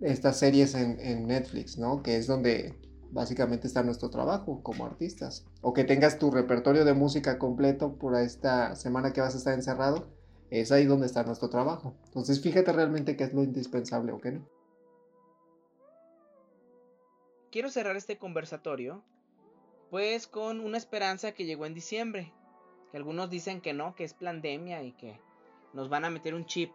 estas 0.00 0.38
series 0.38 0.74
en, 0.74 1.26
Netflix, 1.26 1.76
¿no? 1.78 2.02
Que 2.02 2.16
es 2.16 2.26
donde 2.26 2.74
básicamente 3.10 3.66
está 3.66 3.82
nuestro 3.82 4.10
trabajo 4.10 4.62
como 4.62 4.86
artistas. 4.86 5.44
O 5.60 5.72
que 5.72 5.84
tengas 5.84 6.18
tu 6.18 6.30
repertorio 6.30 6.84
de 6.84 6.94
música 6.94 7.38
completo 7.38 7.94
por 7.98 8.14
esta 8.16 8.76
semana 8.76 9.12
que 9.12 9.20
vas 9.20 9.34
a 9.34 9.38
estar 9.38 9.54
encerrado, 9.54 10.08
es 10.50 10.70
ahí 10.72 10.86
donde 10.86 11.06
está 11.06 11.24
nuestro 11.24 11.50
trabajo. 11.50 11.94
Entonces 12.06 12.40
fíjate 12.40 12.72
realmente 12.72 13.16
qué 13.16 13.24
es 13.24 13.34
lo 13.34 13.42
indispensable 13.42 14.12
o 14.12 14.18
qué 14.18 14.32
no. 14.32 14.48
Quiero 17.50 17.70
cerrar 17.70 17.96
este 17.96 18.18
conversatorio 18.18 19.02
pues 19.90 20.26
con 20.26 20.60
una 20.60 20.78
esperanza 20.78 21.32
que 21.32 21.44
llegó 21.44 21.66
en 21.66 21.74
diciembre. 21.74 22.32
Que 22.90 22.96
algunos 22.96 23.30
dicen 23.30 23.60
que 23.60 23.72
no, 23.72 23.94
que 23.94 24.04
es 24.04 24.14
pandemia 24.14 24.82
y 24.82 24.92
que 24.92 25.18
nos 25.72 25.88
van 25.88 26.04
a 26.04 26.10
meter 26.10 26.34
un 26.34 26.46
chip. 26.46 26.74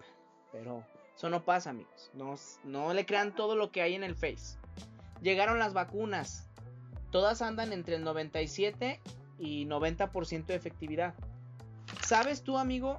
Pero 0.51 0.83
eso 1.15 1.29
no 1.29 1.43
pasa 1.43 1.71
amigos. 1.71 2.11
No, 2.13 2.35
no 2.63 2.93
le 2.93 3.05
crean 3.05 3.35
todo 3.35 3.55
lo 3.55 3.71
que 3.71 3.81
hay 3.81 3.95
en 3.95 4.03
el 4.03 4.15
Face. 4.15 4.57
Llegaron 5.21 5.59
las 5.59 5.73
vacunas. 5.73 6.49
Todas 7.11 7.41
andan 7.41 7.73
entre 7.73 7.95
el 7.95 8.03
97 8.03 8.99
y 9.39 9.65
90% 9.65 10.45
de 10.45 10.55
efectividad. 10.55 11.13
¿Sabes 12.03 12.43
tú, 12.43 12.57
amigo, 12.57 12.97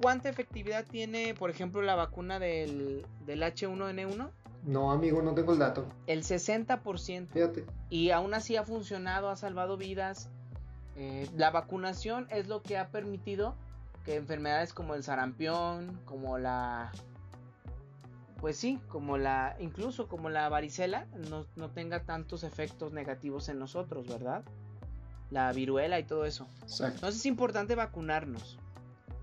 cuánta 0.00 0.28
efectividad 0.28 0.84
tiene, 0.84 1.34
por 1.34 1.50
ejemplo, 1.50 1.82
la 1.82 1.94
vacuna 1.94 2.38
del, 2.38 3.04
H1N1? 3.26 4.30
No, 4.64 4.92
amigo, 4.92 5.22
no 5.22 5.34
tengo 5.34 5.52
el 5.52 5.58
dato. 5.58 5.86
El 6.06 6.22
60%. 6.22 7.28
Fíjate. 7.28 7.64
Y 7.90 8.10
aún 8.10 8.34
así 8.34 8.56
ha 8.56 8.64
funcionado, 8.64 9.30
ha 9.30 9.36
salvado 9.36 9.76
vidas. 9.76 10.28
Eh, 10.96 11.28
la 11.36 11.50
vacunación 11.50 12.26
es 12.30 12.48
lo 12.48 12.62
que 12.62 12.76
ha 12.76 12.88
permitido 12.88 13.54
que 14.04 14.16
enfermedades 14.16 14.72
como 14.72 14.94
el 14.94 15.02
sarampión, 15.02 16.00
como 16.04 16.38
la 16.38 16.92
pues 18.40 18.56
sí, 18.56 18.80
como 18.88 19.18
la, 19.18 19.56
incluso 19.58 20.06
como 20.06 20.30
la 20.30 20.48
varicela, 20.48 21.06
no, 21.28 21.70
tenga 21.70 22.04
tantos 22.04 22.44
efectos 22.44 22.92
negativos 22.92 23.48
en 23.48 23.58
nosotros, 23.58 24.06
¿verdad? 24.06 24.44
La 25.30 25.52
viruela 25.52 25.98
y 25.98 26.04
todo 26.04 26.24
eso. 26.24 26.46
Entonces 26.62 27.16
es 27.16 27.26
importante 27.26 27.74
vacunarnos. 27.74 28.58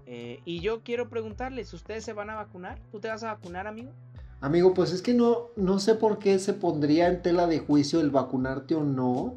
Eh, 0.05 0.41
y 0.45 0.59
yo 0.59 0.83
quiero 0.83 1.09
preguntarles, 1.09 1.73
¿ustedes 1.73 2.03
se 2.03 2.13
van 2.13 2.29
a 2.29 2.35
vacunar? 2.35 2.77
¿Tú 2.91 2.99
te 2.99 3.07
vas 3.07 3.23
a 3.23 3.33
vacunar, 3.33 3.67
amigo? 3.67 3.91
Amigo, 4.41 4.73
pues 4.73 4.91
es 4.91 5.01
que 5.01 5.13
no, 5.13 5.47
no 5.55 5.79
sé 5.79 5.95
por 5.95 6.19
qué 6.19 6.39
se 6.39 6.53
pondría 6.53 7.07
en 7.07 7.21
tela 7.21 7.47
de 7.47 7.59
juicio 7.59 7.99
el 7.99 8.11
vacunarte 8.11 8.75
o 8.75 8.83
no. 8.83 9.35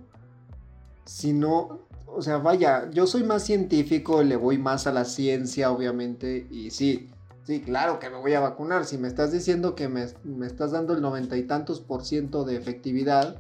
Si 1.04 1.32
no, 1.32 1.80
o 2.06 2.20
sea, 2.20 2.38
vaya, 2.38 2.90
yo 2.90 3.06
soy 3.06 3.22
más 3.22 3.44
científico, 3.44 4.22
le 4.22 4.37
voy 4.37 4.58
más 4.58 4.87
a 4.87 4.92
la 4.92 5.04
ciencia, 5.04 5.70
obviamente, 5.70 6.46
y 6.50 6.70
sí, 6.70 7.08
Sí, 7.48 7.62
claro 7.62 7.98
que 7.98 8.11
me 8.11 8.18
voy 8.18 8.34
a 8.34 8.40
vacunar. 8.40 8.84
Si 8.84 8.98
me 8.98 9.08
estás 9.08 9.32
diciendo 9.32 9.74
que 9.74 9.88
me, 9.88 10.06
estás 10.44 10.72
dando 10.72 10.92
el 10.92 11.00
noventa 11.00 11.34
y 11.38 11.44
tantos 11.44 11.80
por 11.80 12.04
ciento 12.04 12.44
de 12.44 12.56
efectividad 12.56 13.37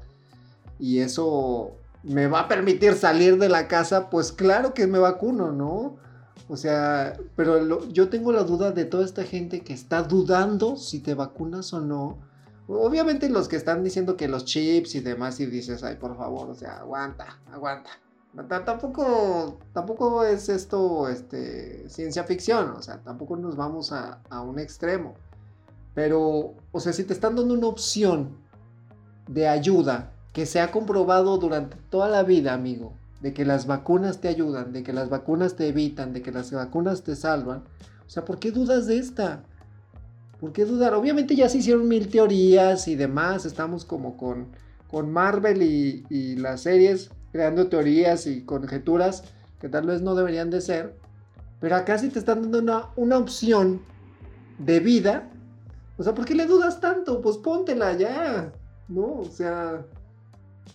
y 0.78 1.00
eso 1.00 1.72
me 2.04 2.26
va 2.26 2.40
a 2.40 2.48
permitir 2.48 2.94
salir 2.94 3.36
de 3.36 3.50
la 3.50 3.68
casa, 3.68 4.08
pues 4.08 4.32
claro 4.32 4.72
que 4.72 4.86
me 4.86 4.98
vacuno, 4.98 5.52
¿no? 5.52 5.96
O 6.48 6.56
sea, 6.56 7.18
pero 7.36 7.88
yo 7.88 8.08
tengo 8.08 8.32
la 8.32 8.44
duda 8.44 8.72
de 8.72 8.84
toda 8.84 9.04
esta 9.04 9.24
gente 9.24 9.60
que 9.60 9.72
está 9.72 10.02
dudando 10.02 10.76
si 10.76 11.00
te 11.00 11.14
vacunas 11.14 11.72
o 11.72 11.80
no. 11.80 12.18
Obviamente 12.68 13.28
los 13.28 13.48
que 13.48 13.56
están 13.56 13.82
diciendo 13.82 14.16
que 14.16 14.28
los 14.28 14.44
chips 14.44 14.94
y 14.94 15.00
demás 15.00 15.40
y 15.40 15.46
dices, 15.46 15.82
ay, 15.82 15.96
por 15.96 16.16
favor, 16.16 16.50
o 16.50 16.54
sea, 16.54 16.78
aguanta, 16.80 17.38
aguanta 17.50 17.90
tampoco, 18.64 19.58
tampoco 19.72 20.24
es 20.24 20.48
esto 20.48 21.08
este, 21.08 21.88
ciencia 21.88 22.24
ficción, 22.24 22.70
o 22.70 22.82
sea, 22.82 22.98
tampoco 22.98 23.36
nos 23.36 23.56
vamos 23.56 23.92
a, 23.92 24.20
a, 24.30 24.40
un 24.40 24.58
extremo. 24.58 25.14
Pero, 25.94 26.54
o 26.70 26.80
sea, 26.80 26.92
si 26.92 27.04
te 27.04 27.12
están 27.12 27.36
dando 27.36 27.54
una 27.54 27.66
opción 27.66 28.36
de 29.26 29.48
ayuda 29.48 30.12
que 30.32 30.46
se 30.46 30.60
ha 30.60 30.70
comprobado 30.70 31.38
durante 31.38 31.76
toda 31.90 32.08
la 32.08 32.22
vida, 32.22 32.54
amigo, 32.54 32.92
de 33.20 33.34
que 33.34 33.44
las 33.44 33.66
vacunas 33.66 34.20
te 34.20 34.28
ayudan, 34.28 34.72
de 34.72 34.82
que 34.82 34.92
las 34.92 35.08
vacunas 35.08 35.56
te 35.56 35.68
evitan, 35.68 36.12
de 36.12 36.22
que 36.22 36.32
las 36.32 36.52
vacunas 36.52 37.02
te 37.02 37.16
salvan, 37.16 37.64
o 38.06 38.10
sea, 38.10 38.24
¿por 38.24 38.38
qué 38.38 38.52
dudas 38.52 38.86
de 38.86 38.98
esta? 38.98 39.42
¿Por 40.40 40.52
qué 40.52 40.64
dudar? 40.64 40.94
Obviamente 40.94 41.34
ya 41.34 41.48
se 41.48 41.58
hicieron 41.58 41.88
mil 41.88 42.08
teorías 42.08 42.88
y 42.88 42.94
demás, 42.94 43.44
estamos 43.44 43.84
como 43.84 44.16
con, 44.16 44.48
con 44.88 45.12
Marvel 45.12 45.62
y, 45.62 46.36
las 46.36 46.62
series 46.62 47.10
creando 47.32 47.68
teorías 47.68 48.26
y 48.26 48.44
conjeturas 48.44 49.24
que 49.60 49.68
tal 49.68 49.86
vez 49.86 50.00
no 50.00 50.14
deberían 50.14 50.48
de 50.48 50.60
ser. 50.60 50.96
Pero 51.60 51.76
acá 51.76 51.98
sí 51.98 52.08
te 52.08 52.20
están 52.20 52.42
dando 52.42 52.60
una, 52.60 52.86
una 52.96 53.18
opción 53.18 53.82
de 54.58 54.80
vida. 54.80 55.28
O 55.98 56.04
sea, 56.04 56.14
¿por 56.14 56.24
qué 56.24 56.34
le 56.34 56.46
dudas 56.46 56.80
tanto? 56.80 57.20
Pues 57.20 57.36
póntela 57.36 57.92
ya. 57.94 58.52
¿No? 58.88 59.18
O 59.18 59.24
sea... 59.30 59.84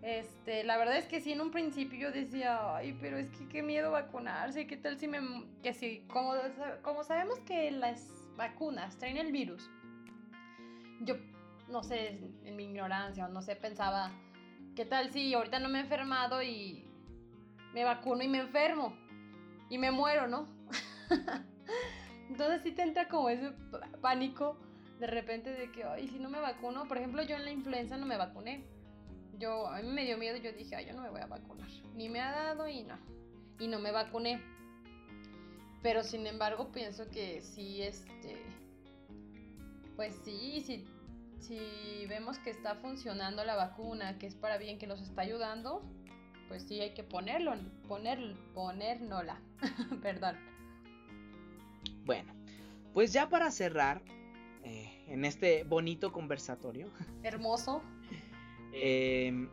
Este, 0.03 0.65
la 0.65 0.77
verdad 0.77 0.97
es 0.97 1.07
que 1.07 1.21
sí, 1.21 1.33
en 1.33 1.41
un 1.41 1.53
principio 1.53 1.99
yo 1.99 2.13
decía, 2.13 2.77
ay, 2.77 2.99
pero 3.01 3.19
es 3.19 3.31
que 3.31 3.49
qué 3.49 3.63
miedo 3.63 3.93
vacunarse, 3.93 4.67
qué 4.67 4.77
tal 4.77 4.99
si 4.99 5.07
me... 5.07 5.21
que 5.63 5.73
si, 5.73 6.01
como, 6.13 6.35
como 6.83 7.05
sabemos 7.05 7.39
que 7.41 7.71
las 7.71 8.11
vacunas 8.37 8.99
traen 8.99 9.17
el 9.17 9.31
virus, 9.31 9.71
yo, 11.03 11.15
no 11.73 11.83
sé, 11.83 12.21
en 12.45 12.55
mi 12.57 12.65
ignorancia, 12.65 13.25
o 13.25 13.29
no 13.29 13.43
sé, 13.43 13.57
pensaba, 13.57 14.13
qué 14.77 14.85
tal 14.85 15.11
si 15.11 15.35
ahorita 15.35 15.59
no 15.59 15.69
me 15.69 15.79
he 15.79 15.83
enfermado 15.83 16.43
y 16.43 16.85
me 17.73 17.83
vacuno 17.83 18.23
y 18.23 18.29
me 18.29 18.39
enfermo 18.39 18.95
y 19.71 19.79
me 19.79 19.91
muero, 19.91 20.29
¿no? 20.29 20.47
Entonces 22.29 22.63
sí 22.63 22.73
te 22.73 22.83
entra 22.83 23.09
como 23.09 23.31
ese 23.31 23.53
pánico 24.01 24.59
de 24.99 25.07
repente 25.07 25.51
de 25.51 25.73
que, 25.73 25.83
ay, 25.85 26.09
si 26.09 26.19
no 26.19 26.29
me 26.29 26.39
vacuno, 26.39 26.87
por 26.87 26.99
ejemplo, 26.99 27.23
yo 27.23 27.37
en 27.37 27.45
la 27.45 27.51
influenza 27.51 27.97
no 27.97 28.07
me 28.07 28.17
vacuné. 28.17 28.65
Yo, 29.39 29.67
a 29.67 29.81
mí 29.83 29.89
me 29.89 30.05
dio 30.05 30.17
miedo, 30.17 30.37
yo 30.37 30.53
dije, 30.53 30.77
ay, 30.77 30.87
yo 30.87 30.93
no 30.93 31.03
me 31.03 31.11
voy 31.11 31.21
a 31.21 31.27
vacunar. 31.27 31.69
Ni 31.95 32.09
me 32.09 32.21
ha 32.21 32.31
dado 32.31 32.69
y 32.69 32.85
no. 32.85 32.97
Y 33.59 33.67
no 33.67 33.81
me 33.81 33.91
vacuné. 33.91 34.41
Pero 35.83 36.05
sin 36.05 36.27
embargo, 36.27 36.71
pienso 36.71 37.11
que 37.11 37.41
sí, 37.41 37.83
este, 37.83 38.41
pues 39.97 40.15
sí, 40.25 40.63
sí, 40.65 40.87
si 41.43 42.07
vemos 42.07 42.39
que 42.39 42.51
está 42.51 42.77
funcionando 42.77 43.45
la 43.45 43.57
vacuna, 43.57 44.19
que 44.19 44.27
es 44.27 44.35
para 44.35 44.59
bien, 44.59 44.79
que 44.79 44.87
nos 44.87 45.01
está 45.01 45.23
ayudando, 45.23 45.83
pues 46.49 46.63
sí 46.63 46.81
hay 46.81 46.95
que 46.95 47.03
ponerlo, 47.03 47.55
poner, 47.89 48.35
ponérnosla. 48.55 49.41
Perdón. 50.03 50.37
Bueno, 52.05 52.33
pues 52.95 53.13
ya 53.13 53.29
para 53.29 53.51
cerrar, 53.51 54.03
eh, 54.65 55.05
en 55.09 55.25
este 55.25 55.65
bonito 55.65 56.13
conversatorio. 56.13 56.89
Hermoso. 57.23 57.83
Em, 58.73 59.49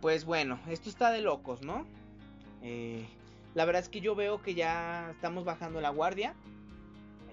pues 0.00 0.24
bueno, 0.24 0.60
esto 0.68 0.90
está 0.90 1.10
de 1.10 1.22
locos, 1.22 1.62
¿no? 1.62 1.86
Eh, 2.62 3.06
la 3.54 3.64
verdad 3.64 3.82
es 3.82 3.88
que 3.88 4.00
yo 4.00 4.14
veo 4.14 4.42
que 4.42 4.54
ya 4.54 5.10
estamos 5.10 5.44
bajando 5.44 5.80
la 5.80 5.90
guardia. 5.90 6.34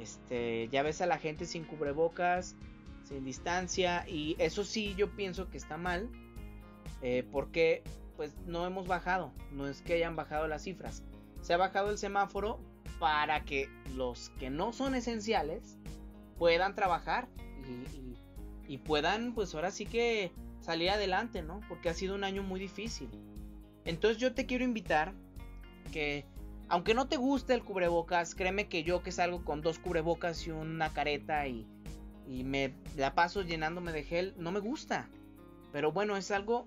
Este, 0.02 0.68
ya 0.70 0.84
ves 0.84 1.02
a 1.02 1.06
la 1.06 1.18
gente 1.18 1.45
sin 1.45 1.64
cubrebocas, 1.64 2.56
sin 3.04 3.24
distancia. 3.24 4.06
Y 4.08 4.36
eso 4.39 4.64
sí, 4.64 4.95
yo 4.97 5.12
pienso 5.16 5.49
que 5.49 5.58
está 5.58 5.78
mal. 5.78 6.10
Eh, 7.02 7.26
porque 7.32 7.84
pues 8.16 8.36
no 8.45 8.66
hemos 8.66 8.88
bajado. 8.88 9.32
No 9.52 9.68
es 9.68 9.82
que 9.82 9.93
hayan 9.93 10.16
bajado 10.16 10.47
las 10.47 10.64
cifras. 10.64 11.04
Se 11.41 11.54
ha 11.54 11.58
bajado 11.58 11.89
el 11.89 11.97
semáforo 11.97 12.60
para 12.99 13.43
que 13.45 13.68
los 13.95 14.30
que 14.39 14.49
no 14.52 14.74
son 14.74 14.93
esenciales 14.93 15.78
puedan 16.38 16.76
trabajar 16.76 17.28
y, 18.68 18.78
puedan, 18.78 19.34
pues 19.34 19.54
ahora 19.54 19.72
sí 19.72 19.86
que 19.86 20.32
salir 20.60 20.91
adelante, 20.91 21.41
¿no? 21.41 21.62
Porque 21.68 21.89
ha 21.89 21.93
sido 21.93 22.16
un 22.16 22.24
año 22.24 22.43
muy 22.43 22.60
difícil. 22.60 23.10
Entonces 23.86 24.20
yo 24.20 24.34
te 24.34 24.45
quiero 24.45 24.64
invitar 24.64 25.14
que, 25.91 26.26
aunque 26.72 26.94
no 26.94 27.10
te 27.10 27.18
guste 27.18 27.54
el 27.54 27.66
cubrebocas, 27.66 28.34
créeme 28.34 28.70
que 28.70 28.84
yo 28.84 29.04
que 29.04 29.12
salgo 29.12 29.44
con 29.44 29.62
dos 29.62 29.78
cubrebocas 29.78 30.48
y 30.48 30.52
una 30.52 30.94
careta 30.94 31.46
y, 31.46 31.68
me 32.46 32.74
la 32.96 33.14
paso 33.14 33.42
llenándome 33.42 33.92
de 33.92 34.04
gel, 34.04 34.34
no 34.38 34.54
me 34.54 34.62
gusta. 34.62 35.10
Pero 35.74 35.92
bueno, 35.92 36.16
es 36.16 36.32
algo 36.32 36.66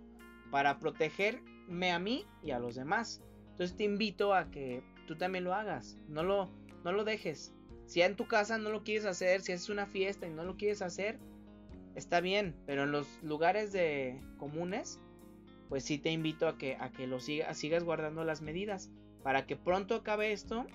para 0.51 0.79
protegerme 0.79 1.91
a 1.91 1.99
mí 1.99 2.27
y 2.43 2.51
a 2.51 2.59
los 2.59 2.75
demás. 2.75 3.23
Entonces 3.53 3.75
te 3.79 3.85
invito 3.85 4.35
a 4.35 4.51
que 4.51 4.83
tú 5.07 5.17
también 5.17 5.45
lo 5.45 5.55
hagas. 5.55 5.97
No 6.07 6.23
lo, 6.23 6.51
no 6.85 6.93
lo 6.93 7.05
dejes. 7.05 7.55
Si 7.87 8.03
en 8.03 8.15
tu 8.15 8.29
casa 8.29 8.59
no 8.59 8.69
lo 8.69 8.85
quieres 8.85 9.07
hacer, 9.07 9.41
si 9.41 9.53
es 9.53 9.71
una 9.71 9.87
fiesta 9.87 10.27
y 10.27 10.31
no 10.35 10.45
lo 10.45 10.59
quieres 10.59 10.83
hacer, 10.83 11.19
está 11.95 12.21
bien, 12.21 12.55
pero 12.67 12.83
en 12.83 12.93
los 12.93 13.07
lugares 13.23 13.73
de 13.73 14.21
comunes, 14.37 15.01
pues 15.71 15.83
sí 15.83 15.97
te 15.97 16.11
invito 16.11 16.47
a 16.47 16.59
que, 16.59 16.77
a 16.79 16.93
que 16.93 17.07
lo 17.07 17.21
sigas 17.21 17.85
guardando 17.85 18.23
las 18.25 18.43
medidas 18.43 18.91
para 19.25 19.47
que 19.47 19.57
pronto 19.57 19.97
acabe 19.97 20.33
esto 20.33 20.67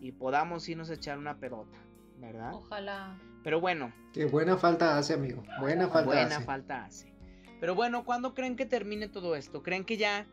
y 0.00 0.12
podamos 0.12 0.68
irnos 0.68 0.90
a 0.90 0.94
echar 0.94 1.18
una 1.18 1.38
pelota, 1.38 1.78
¿verdad? 2.18 2.54
Ojalá. 2.54 3.20
Pero 3.44 3.60
bueno. 3.60 3.92
Qué 4.12 4.24
buena 4.24 4.56
falta 4.56 4.98
hace, 4.98 5.14
amigo. 5.14 5.44
Buena 5.60 5.86
falta 5.88 6.06
buena 6.06 6.40
falta 6.40 6.84
hace. 6.86 7.12
Pero 7.60 7.74
bueno, 7.74 8.04
¿cuándo 8.04 8.34
creen 8.34 8.56
que 8.56 8.64
termine 8.64 9.08
todo 9.08 9.36
esto? 9.36 9.62
¿Creen 9.62 9.84
que 9.84 9.98
ya 9.98 10.26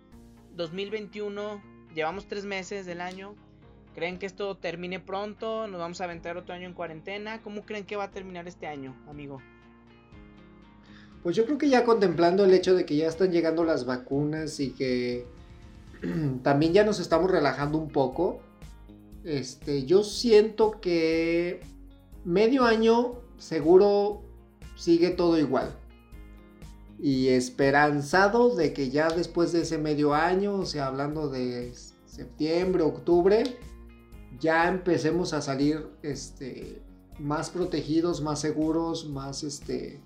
2021, 0.56 1.62
llevamos 1.94 2.28
tres 2.28 2.46
meses 2.46 2.86
del 2.86 3.02
año? 3.02 3.36
¿Creen 3.94 4.18
que 4.18 4.26
esto 4.26 4.56
termine 4.56 5.02
pronto? 5.02 5.68
¿Nos 5.68 5.80
vamos 5.80 6.00
a 6.00 6.06
aventar 6.06 6.38
otro 6.38 6.56
año 6.56 6.68
en 6.68 6.74
cuarentena? 6.74 7.42
¿Cómo 7.42 7.64
creen 7.64 7.86
que 7.86 7.98
va 7.98 8.06
a 8.06 8.12
terminar 8.12 8.48
este 8.48 8.68
año, 8.68 8.96
amigo? 9.10 9.42
Pues 11.22 11.36
yo 11.36 11.46
creo 11.46 11.58
que 11.58 11.68
ya 11.68 11.84
contemplando 11.84 12.46
el 12.46 12.54
hecho 12.54 12.76
de 12.76 12.86
que 12.86 12.96
ya 12.96 13.08
están 13.08 13.32
llegando 13.34 13.66
las 13.66 13.86
vacunas 13.86 14.62
y 14.62 14.70
que 14.72 15.26
también 16.44 16.74
ya 16.74 16.84
nos 16.84 17.00
estamos 17.00 17.32
relajando 17.32 17.78
un 17.78 17.90
poco, 17.90 18.40
este, 19.24 19.86
yo 19.86 20.04
siento 20.04 20.80
que 20.80 21.62
medio 22.24 22.64
año 22.66 23.16
seguro 23.38 24.22
sigue 24.76 25.10
todo 25.10 25.38
igual. 25.38 25.76
Y 27.00 27.28
esperanzado 27.28 28.56
de 28.56 28.74
que 28.74 28.90
ya 28.90 29.10
después 29.10 29.52
de 29.52 29.62
ese 29.62 29.78
medio 29.78 30.14
año, 30.14 30.56
o 30.56 30.66
sea, 30.66 30.88
hablando 30.88 31.30
de 31.30 31.74
septiembre, 32.06 32.84
octubre, 32.84 33.44
ya 34.40 34.68
empecemos 34.68 35.34
a 35.34 35.42
salir 35.42 35.88
este, 36.02 36.82
más 37.20 37.50
protegidos, 37.50 38.22
más 38.22 38.40
seguros, 38.40 39.08
más 39.08 39.44
este... 39.44 40.02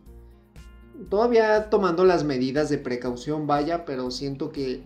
Todavía 1.10 1.70
tomando 1.70 2.06
las 2.06 2.24
medidas 2.24 2.70
de 2.70 2.78
precaución, 2.78 3.48
vaya, 3.48 3.86
pero 3.86 4.12
siento 4.12 4.52
que... 4.52 4.84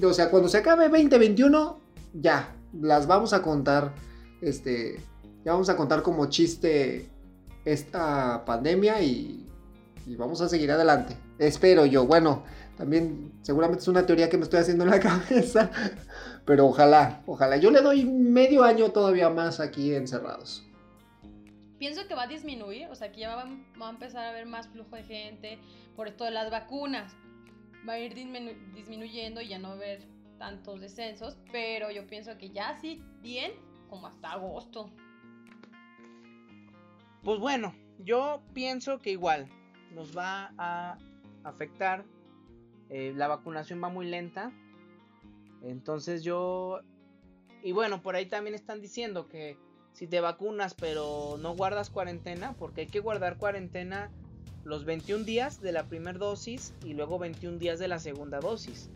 O 0.00 0.12
sea, 0.12 0.30
cuando 0.30 0.48
se 0.48 0.58
acabe 0.58 0.88
2021, 0.88 1.80
ya, 2.14 2.54
las 2.80 3.06
vamos 3.06 3.32
a 3.32 3.42
contar, 3.42 3.94
este, 4.40 4.96
ya 5.44 5.52
vamos 5.52 5.68
a 5.68 5.76
contar 5.76 6.02
como 6.02 6.26
chiste 6.26 7.10
esta 7.64 8.44
pandemia 8.44 9.02
y, 9.02 9.48
vamos 10.16 10.40
a 10.40 10.48
seguir 10.48 10.70
adelante. 10.70 11.16
Espero 11.38 11.86
yo, 11.86 12.06
bueno, 12.06 12.44
también 12.76 13.32
seguramente 13.42 13.82
es 13.82 13.88
una 13.88 14.04
teoría 14.06 14.28
que 14.28 14.36
me 14.36 14.44
estoy 14.44 14.60
haciendo 14.60 14.84
en 14.84 14.90
la 14.90 15.00
cabeza, 15.28 15.70
pero 16.44 16.66
ojalá, 16.66 17.22
ojalá. 17.26 17.56
Yo 17.56 17.70
le 17.70 17.82
doy 17.82 18.04
medio 18.04 18.64
año 18.64 18.90
todavía 18.90 19.30
más 19.30 19.60
aquí 19.60 19.94
encerrados. 19.94 20.66
Pienso 21.78 22.06
que 22.06 22.14
va 22.14 22.24
a 22.24 22.26
disminuir, 22.28 22.86
o 22.88 22.94
sea, 22.94 23.10
que 23.10 23.20
ya 23.20 23.34
va, 23.34 23.42
a 23.42 23.90
empezar 23.90 24.24
a 24.24 24.30
haber 24.30 24.46
más 24.46 24.68
flujo 24.68 24.94
de 24.94 25.02
gente 25.02 25.58
por 25.96 26.06
esto 26.06 26.24
de 26.24 26.30
las 26.30 26.50
vacunas. 26.50 27.12
Va 27.88 27.94
a 27.94 27.98
ir 27.98 28.14
disminuyendo 28.14 29.40
y 29.40 29.48
ya 29.48 29.58
no 29.58 29.68
va 29.68 29.74
a 29.74 29.76
haber 29.76 30.06
tantos 30.38 30.80
descensos, 30.80 31.38
pero 31.50 31.90
yo 31.90 32.06
pienso 32.06 32.36
que 32.38 32.50
ya 32.50 32.74
sí, 32.80 33.02
bien, 33.20 33.52
como 33.88 34.06
hasta 34.06 34.32
agosto. 34.32 34.90
Pues 37.22 37.38
bueno, 37.38 37.74
yo 37.98 38.42
pienso 38.52 38.98
que 38.98 39.10
igual 39.10 39.48
nos 39.94 40.16
va 40.16 40.52
a 40.58 40.98
afectar. 41.44 42.04
Eh, 42.90 43.12
la 43.14 43.28
vacunación 43.28 43.82
va 43.82 43.88
muy 43.88 44.06
lenta. 44.06 44.52
Entonces 45.62 46.24
yo... 46.24 46.80
Y 47.62 47.72
bueno, 47.72 48.02
por 48.02 48.16
ahí 48.16 48.26
también 48.26 48.54
están 48.54 48.80
diciendo 48.80 49.28
que 49.28 49.56
si 49.92 50.08
te 50.08 50.20
vacunas 50.20 50.74
pero 50.74 51.36
no 51.38 51.54
guardas 51.54 51.90
cuarentena, 51.90 52.56
porque 52.58 52.82
hay 52.82 52.86
que 52.88 52.98
guardar 52.98 53.38
cuarentena 53.38 54.10
los 54.64 54.84
21 54.84 55.24
días 55.24 55.60
de 55.60 55.72
la 55.72 55.84
primera 55.84 56.18
dosis 56.18 56.74
y 56.84 56.94
luego 56.94 57.18
21 57.18 57.58
días 57.58 57.78
de 57.78 57.88
la 57.88 57.98
segunda 57.98 58.40
dosis. 58.40 58.90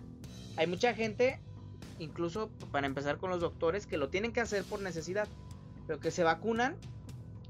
Hay 0.56 0.66
mucha 0.66 0.94
gente, 0.94 1.40
incluso 1.98 2.50
para 2.72 2.86
empezar 2.86 3.18
con 3.18 3.30
los 3.30 3.40
doctores, 3.40 3.86
que 3.86 3.96
lo 3.96 4.08
tienen 4.08 4.32
que 4.32 4.40
hacer 4.40 4.64
por 4.64 4.80
necesidad, 4.80 5.28
pero 5.86 6.00
que 6.00 6.10
se 6.10 6.22
vacunan 6.22 6.76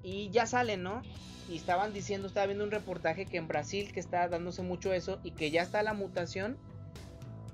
y 0.02 0.30
ya 0.30 0.46
salen, 0.46 0.82
¿no? 0.82 1.02
Y 1.48 1.56
estaban 1.56 1.92
diciendo, 1.92 2.26
estaba 2.26 2.46
viendo 2.46 2.64
un 2.64 2.70
reportaje 2.70 3.26
que 3.26 3.36
en 3.36 3.48
Brasil 3.48 3.92
que 3.92 4.00
está 4.00 4.28
dándose 4.28 4.62
mucho 4.62 4.92
eso 4.92 5.20
y 5.22 5.30
que 5.32 5.50
ya 5.50 5.62
está 5.62 5.82
la 5.82 5.94
mutación 5.94 6.58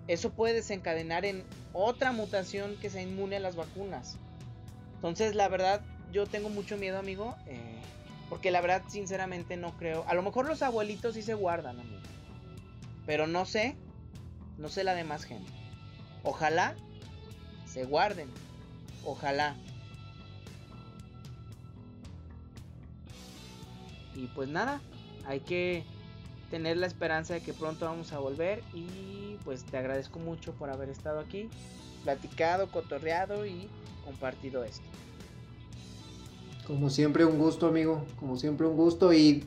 eso 0.09 0.31
puede 0.31 0.55
desencadenar 0.55 1.25
en 1.25 1.45
otra 1.73 2.13
mutación 2.13 2.77
que 2.81 2.91
sea 2.91 3.03
inmune 3.03 3.37
a 3.37 3.41
las 3.41 3.57
vacunas. 3.57 4.19
Entonces, 4.97 5.35
la 5.35 5.49
verdad, 5.49 5.81
yo 6.13 6.27
tengo 6.27 6.49
mucho 6.49 6.77
miedo, 6.77 6.99
amigo. 6.99 7.37
Eh, 7.47 7.81
porque 8.33 8.51
la 8.51 8.63
verdad, 8.63 8.83
sinceramente, 8.89 9.59
no 9.59 9.77
creo. 9.77 10.07
A 10.09 10.15
lo 10.15 10.23
mejor 10.23 10.47
los 10.47 10.63
abuelitos 10.63 11.13
sí 11.13 11.21
se 11.21 11.35
guardan, 11.35 11.79
amigo. 11.79 12.01
Pero 13.05 13.27
no 13.27 13.45
sé. 13.45 13.77
No 14.57 14.71
sé 14.71 14.85
la 14.85 14.95
demás 14.95 15.25
gente. 15.25 15.53
Ojalá 16.23 16.75
se 17.67 17.85
guarden. 17.85 18.31
Ojalá. 19.05 19.55
Y 24.15 24.29
pues 24.29 24.49
nada, 24.49 24.81
hay 25.27 25.41
que 25.41 25.85
tener 26.51 26.79
la 26.79 26.87
esperanza 26.87 27.35
de 27.35 27.43
que 27.43 27.53
pronto 27.53 27.85
vamos 27.85 28.15
a 28.15 28.19
volver 28.19 28.63
y 28.73 29.37
pues 29.45 29.63
te 29.63 29.77
agradezco 29.77 30.21
mucho 30.21 30.55
por 30.55 30.71
haber 30.71 30.89
estado 30.89 31.21
aquí, 31.21 31.51
platicado, 32.03 32.71
cotorreado 32.71 33.45
y 33.45 33.69
compartido 34.07 34.65
esto. 34.65 34.92
Como 36.67 36.91
siempre 36.91 37.25
un 37.25 37.39
gusto, 37.39 37.67
amigo, 37.67 38.05
como 38.19 38.37
siempre 38.37 38.67
un 38.67 38.77
gusto 38.77 39.13
y 39.13 39.45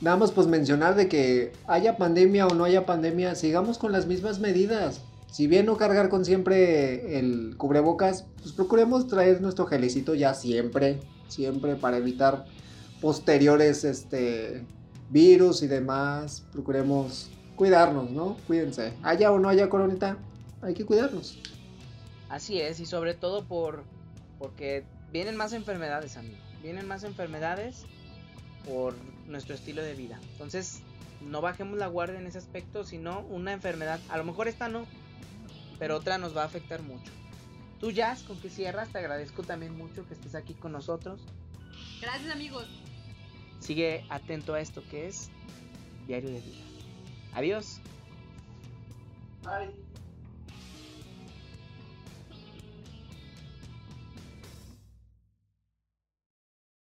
nada 0.00 0.16
más 0.16 0.32
pues 0.32 0.46
mencionar 0.46 0.94
de 0.94 1.08
que 1.08 1.52
haya 1.66 1.96
pandemia 1.96 2.46
o 2.46 2.54
no 2.54 2.64
haya 2.64 2.86
pandemia, 2.86 3.34
sigamos 3.34 3.78
con 3.78 3.92
las 3.92 4.06
mismas 4.06 4.38
medidas. 4.38 5.02
Si 5.30 5.46
bien 5.46 5.66
no 5.66 5.76
cargar 5.76 6.08
con 6.08 6.24
siempre 6.24 7.18
el 7.18 7.56
cubrebocas, 7.56 8.24
pues 8.40 8.52
procuremos 8.52 9.08
traer 9.08 9.40
nuestro 9.40 9.66
gelecito 9.66 10.14
ya 10.14 10.32
siempre, 10.32 11.00
siempre 11.28 11.74
para 11.74 11.96
evitar 11.96 12.46
posteriores 13.00 13.84
este 13.84 14.64
virus 15.10 15.62
y 15.62 15.66
demás, 15.66 16.44
procuremos 16.52 17.30
cuidarnos, 17.56 18.10
¿no? 18.10 18.36
Cuídense. 18.46 18.92
Haya 19.02 19.32
o 19.32 19.38
no 19.38 19.48
haya 19.48 19.68
coronita, 19.68 20.16
hay 20.62 20.74
que 20.74 20.84
cuidarnos. 20.84 21.38
Así 22.28 22.60
es, 22.60 22.80
y 22.80 22.86
sobre 22.86 23.14
todo 23.14 23.44
por 23.44 23.82
porque 24.38 24.84
vienen 25.12 25.36
más 25.36 25.52
enfermedades, 25.52 26.16
amigo. 26.16 26.43
Vienen 26.64 26.88
más 26.88 27.04
enfermedades 27.04 27.84
por 28.66 28.94
nuestro 29.28 29.54
estilo 29.54 29.82
de 29.82 29.94
vida. 29.94 30.18
Entonces, 30.32 30.80
no 31.20 31.40
bajemos 31.40 31.78
la 31.78 31.86
guardia 31.86 32.18
en 32.18 32.26
ese 32.26 32.38
aspecto, 32.38 32.84
sino 32.84 33.20
una 33.28 33.52
enfermedad, 33.52 34.00
a 34.08 34.16
lo 34.16 34.24
mejor 34.24 34.48
esta 34.48 34.68
no, 34.68 34.86
pero 35.78 35.96
otra 35.96 36.18
nos 36.18 36.36
va 36.36 36.42
a 36.42 36.46
afectar 36.46 36.82
mucho. 36.82 37.12
Tú, 37.80 37.90
Jazz, 37.90 38.22
con 38.22 38.40
que 38.40 38.48
cierras, 38.48 38.88
te 38.88 38.98
agradezco 38.98 39.42
también 39.42 39.76
mucho 39.76 40.08
que 40.08 40.14
estés 40.14 40.34
aquí 40.34 40.54
con 40.54 40.72
nosotros. 40.72 41.20
Gracias, 42.00 42.32
amigos. 42.32 42.66
Sigue 43.60 44.06
atento 44.08 44.54
a 44.54 44.60
esto 44.60 44.82
que 44.90 45.06
es 45.06 45.28
Diario 46.06 46.30
de 46.30 46.40
Vida. 46.40 46.64
Adiós. 47.34 47.78
Bye. 49.42 49.83